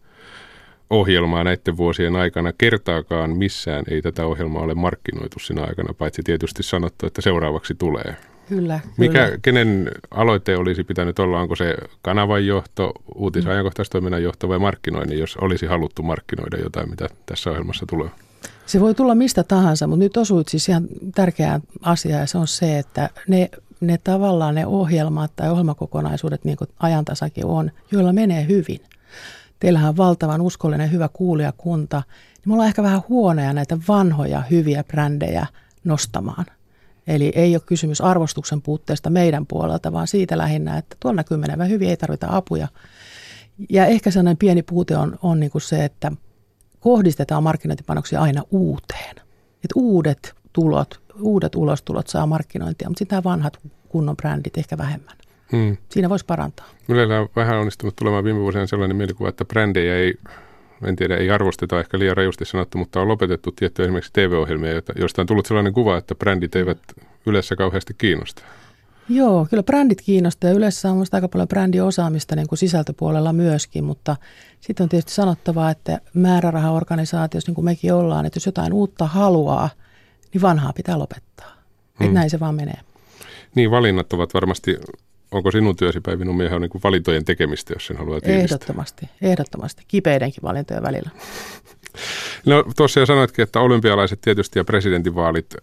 [0.89, 2.53] ohjelmaa näiden vuosien aikana.
[2.57, 8.15] Kertaakaan missään ei tätä ohjelmaa ole markkinoitu siinä aikana, paitsi tietysti sanottu, että seuraavaksi tulee.
[8.49, 9.37] Kyllä, Mikä, kyllä.
[9.41, 11.39] Kenen aloite olisi pitänyt olla?
[11.39, 17.49] Onko se kanavan johto, uutisajankohtaistoiminnan johto vai markkinoinnin, jos olisi haluttu markkinoida jotain, mitä tässä
[17.49, 18.09] ohjelmassa tulee?
[18.65, 22.47] Se voi tulla mistä tahansa, mutta nyt osuit siis ihan tärkeään asiaan ja se on
[22.47, 23.49] se, että ne,
[23.81, 28.79] ne tavallaan ne ohjelmat tai ohjelmakokonaisuudet, niin kuin ajantasakin on, joilla menee hyvin.
[29.59, 34.83] Teillähän on valtavan uskollinen hyvä kuulijakunta, niin me ollaan ehkä vähän huoneja näitä vanhoja hyviä
[34.83, 35.47] brändejä
[35.83, 36.45] nostamaan.
[37.07, 41.69] Eli ei ole kysymys arvostuksen puutteesta meidän puolelta, vaan siitä lähinnä, että tuolla näkyy menevän
[41.69, 42.67] hyvin, ei tarvita apuja.
[43.69, 46.11] Ja ehkä sellainen pieni puute on, on niin kuin se, että
[46.79, 49.15] kohdistetaan markkinointipanoksia aina uuteen.
[49.63, 55.15] Että uudet tulot, uudet ulostulot saa markkinointia, mutta sitten vanhat kunnon brändit ehkä vähemmän.
[55.51, 55.77] Hmm.
[55.89, 56.65] Siinä voisi parantaa.
[56.89, 60.13] Ylellä on vähän onnistunut tulemaan viime vuosina sellainen mielikuva, että brändejä ei,
[60.83, 65.21] en tiedä, ei arvosteta ehkä liian rajusti sanottu, mutta on lopetettu tiettyjä esimerkiksi TV-ohjelmia, joista
[65.21, 66.79] on tullut sellainen kuva, että brändit eivät
[67.25, 68.41] yleensä kauheasti kiinnosta.
[69.09, 70.51] Joo, kyllä brändit kiinnostaa.
[70.51, 74.15] Yleensä on aika paljon brändiosaamista niin kuin sisältöpuolella myöskin, mutta
[74.61, 79.69] sitten on tietysti sanottavaa, että määrärahaorganisaatiossa, niin kuin mekin ollaan, että jos jotain uutta haluaa,
[80.33, 81.51] niin vanhaa pitää lopettaa.
[81.99, 82.05] Hmm.
[82.05, 82.79] Että näin se vaan menee.
[83.55, 84.77] Niin, valinnat ovat varmasti,
[85.35, 88.43] onko sinun työsi Päivi Nummi ihan niin valintojen tekemistä, jos sen haluaa tiivistää?
[88.43, 89.83] Ehdottomasti, ehdottomasti.
[89.87, 91.09] Kipeidenkin valintojen välillä.
[92.45, 95.55] No tuossa jo sanoitkin, että olympialaiset tietysti ja presidentinvaalit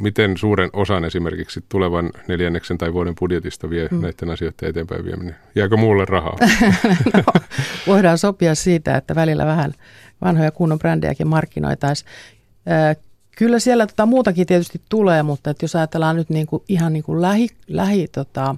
[0.00, 4.00] miten suuren osan esimerkiksi tulevan neljänneksen tai vuoden budjetista vie mm.
[4.00, 5.36] näiden asioiden eteenpäin vieminen?
[5.54, 6.36] Jääkö muulle rahaa?
[7.14, 7.22] no,
[7.86, 9.74] voidaan sopia siitä, että välillä vähän
[10.20, 12.10] vanhoja kunnon brändejäkin markkinoitaisiin.
[13.36, 17.02] Kyllä siellä tota muutakin tietysti tulee, mutta että jos ajatellaan nyt niin kuin, ihan niin
[17.02, 18.56] kuin lähi, lähi tota,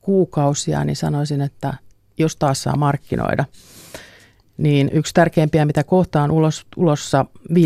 [0.00, 1.74] kuukausia, niin sanoisin, että
[2.18, 3.44] jos taas saa markkinoida–
[4.58, 7.56] niin yksi tärkeimpiä, mitä kohtaan ulos, ulossa 15.11.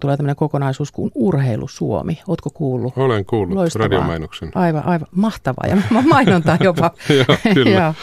[0.00, 2.20] tulee tämmöinen kokonaisuus kuin Urheilu Suomi.
[2.28, 2.92] Oletko kuullut?
[2.96, 3.88] Olen kuullut Loistavaa.
[3.88, 4.50] radiomainoksen.
[4.54, 5.76] Aivan, aivan mahtavaa ja
[6.08, 6.90] mainontaa jopa.
[7.28, 7.70] Joo, kyllä.
[7.70, 7.94] ja,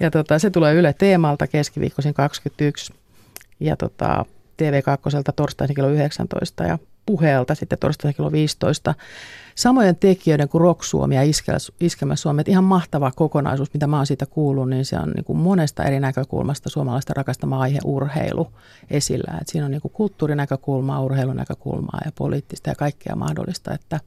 [0.00, 2.92] ja tota, se tulee Yle Teemalta keskiviikkoisin 21
[3.60, 4.24] ja tota,
[4.62, 8.94] TV2 torstaisin kello 19 ja puheelta sitten torstaisin kello 15
[9.54, 11.22] samojen tekijöiden kuin Rock Suomi ja
[11.80, 12.40] Iskelmä Suomi.
[12.40, 15.84] Että ihan mahtava kokonaisuus, mitä mä oon siitä kuullut, niin se on niin kuin monesta
[15.84, 18.52] eri näkökulmasta suomalaista rakastama aihe urheilu
[18.90, 19.38] esillä.
[19.40, 24.00] Että siinä on niin kuin kulttuurinäkökulmaa, urheilunäkökulmaa ja poliittista ja kaikkea mahdollista, että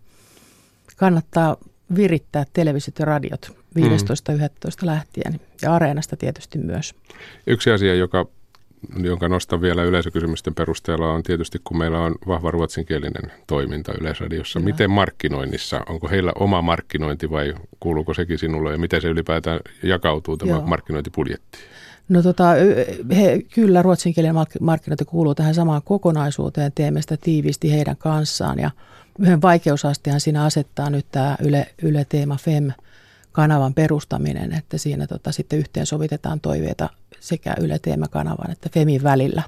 [0.97, 1.57] kannattaa
[1.95, 3.83] virittää televisiot ja radiot 15.11.
[4.81, 4.85] Mm.
[4.85, 6.95] lähtien ja Areenasta tietysti myös.
[7.47, 8.25] Yksi asia, joka
[9.03, 14.59] jonka nostan vielä yleisökysymysten perusteella, on tietysti, kun meillä on vahva ruotsinkielinen toiminta Yleisradiossa.
[14.59, 14.71] Kyllä.
[14.71, 15.81] Miten markkinoinnissa?
[15.89, 18.71] Onko heillä oma markkinointi vai kuuluuko sekin sinulle?
[18.71, 20.61] Ja miten se ylipäätään jakautuu tämä Joo.
[20.61, 21.59] markkinointibudjetti?
[22.09, 22.45] No tota,
[23.15, 26.71] he, kyllä ruotsinkielinen markkinointi kuuluu tähän samaan kokonaisuuteen.
[26.75, 28.71] Teemme sitä tiiviisti heidän kanssaan ja
[29.19, 32.71] yhden vaikeusastehan siinä asettaa nyt tämä Yle, Yle Teema FEM
[33.31, 36.89] kanavan perustaminen, että siinä tota, sitten yhteensovitetaan toiveita
[37.19, 39.43] sekä Yle Teema-kanavan että FEMin välillä.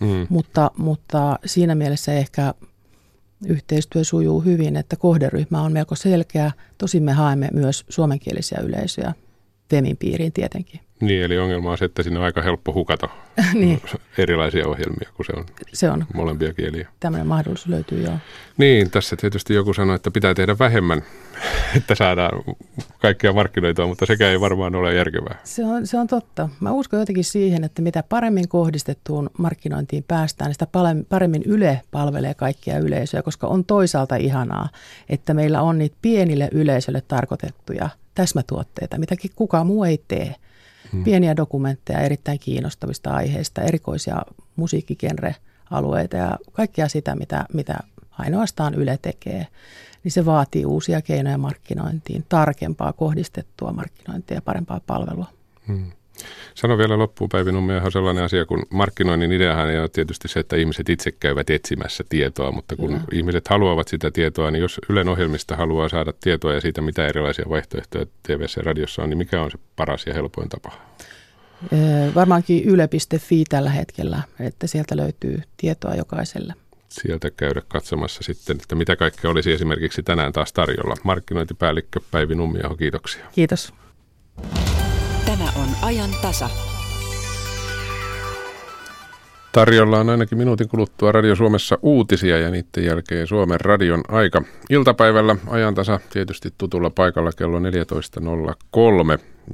[0.00, 0.26] Mm.
[0.28, 2.54] Mutta, mutta siinä mielessä ehkä
[3.46, 6.52] yhteistyö sujuu hyvin, että kohderyhmä on melko selkeä.
[6.78, 9.14] Tosin me haemme myös suomenkielisiä yleisöjä
[9.70, 10.80] FEMin piiriin tietenkin.
[11.04, 13.08] Niin, eli ongelma on se, että siinä on aika helppo hukata
[13.54, 13.82] niin.
[14.18, 16.88] erilaisia ohjelmia, kun se on, se on molempia kieliä.
[17.00, 18.18] Tämmöinen mahdollisuus löytyy, joo.
[18.56, 21.02] Niin, tässä tietysti joku sanoi, että pitää tehdä vähemmän,
[21.76, 22.54] että saadaan
[22.98, 25.38] kaikkia markkinoitua, mutta sekään ei varmaan ole järkevää.
[25.44, 26.48] Se on, se on totta.
[26.60, 30.66] Mä uskon jotenkin siihen, että mitä paremmin kohdistettuun markkinointiin päästään, niin sitä
[31.08, 34.68] paremmin Yle palvelee kaikkia yleisöjä, koska on toisaalta ihanaa,
[35.08, 40.34] että meillä on niitä pienille yleisöille tarkoitettuja täsmätuotteita, mitä kukaan muu ei tee
[40.92, 41.04] hmm.
[41.04, 44.22] pieniä dokumentteja erittäin kiinnostavista aiheista, erikoisia
[44.56, 47.78] musiikkigenrealueita ja kaikkea sitä, mitä, mitä
[48.18, 49.46] ainoastaan Yle tekee,
[50.04, 55.26] niin se vaatii uusia keinoja markkinointiin, tarkempaa kohdistettua markkinointia ja parempaa palvelua.
[55.66, 55.92] Hmm.
[56.54, 60.56] Sano vielä loppuun Päivi Nummiahan sellainen asia, kun markkinoinnin ideahan ei ole tietysti se, että
[60.56, 63.04] ihmiset itse käyvät etsimässä tietoa, mutta kun Kyllä.
[63.12, 67.44] ihmiset haluavat sitä tietoa, niin jos Ylen ohjelmista haluaa saada tietoa ja siitä, mitä erilaisia
[67.48, 70.72] vaihtoehtoja tv ja radiossa on, niin mikä on se paras ja helpoin tapa?
[72.14, 76.54] Varmaankin yle.fi tällä hetkellä, että sieltä löytyy tietoa jokaiselle
[76.88, 80.94] sieltä käydä katsomassa sitten, että mitä kaikkea olisi esimerkiksi tänään taas tarjolla.
[81.02, 83.24] Markkinointipäällikkö Päivi Nummiaho, kiitoksia.
[83.32, 83.72] Kiitos.
[85.38, 86.50] Tämä on ajan tasa.
[89.52, 94.42] Tarjolla on ainakin minuutin kuluttua Radio Suomessa uutisia ja niiden jälkeen Suomen radion aika.
[94.70, 97.64] Iltapäivällä ajantasa tietysti tutulla paikalla kello 14.03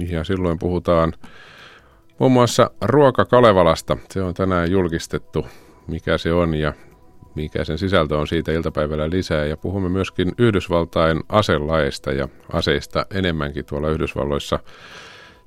[0.09, 1.13] ja silloin puhutaan
[2.19, 3.97] muun muassa Ruoka Kalevalasta.
[4.11, 5.47] Se on tänään julkistettu,
[5.87, 6.73] mikä se on ja
[7.35, 9.45] mikä sen sisältö on siitä iltapäivällä lisää.
[9.45, 14.59] Ja puhumme myöskin Yhdysvaltain aselaista ja aseista enemmänkin tuolla Yhdysvalloissa.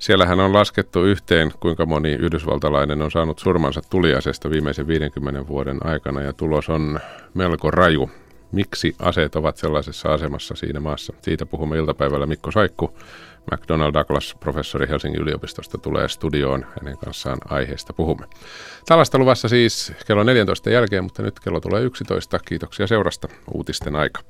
[0.04, 6.22] Siellähän on laskettu yhteen, kuinka moni yhdysvaltalainen on saanut surmansa tuliasesta viimeisen 50 vuoden aikana
[6.22, 7.00] ja tulos on
[7.34, 8.10] melko raju.
[8.52, 11.14] Miksi aseet ovat sellaisessa asemassa siinä maassa?
[11.22, 12.98] Siitä puhumme iltapäivällä Mikko Saikku.
[13.52, 16.66] McDonald Douglas, professori Helsingin yliopistosta, tulee studioon.
[16.80, 18.26] Hänen kanssaan aiheesta puhumme.
[18.86, 22.40] Tällaista luvassa siis kello 14 jälkeen, mutta nyt kello tulee 11.
[22.40, 23.28] Kiitoksia seurasta.
[23.54, 24.22] Uutisten aika.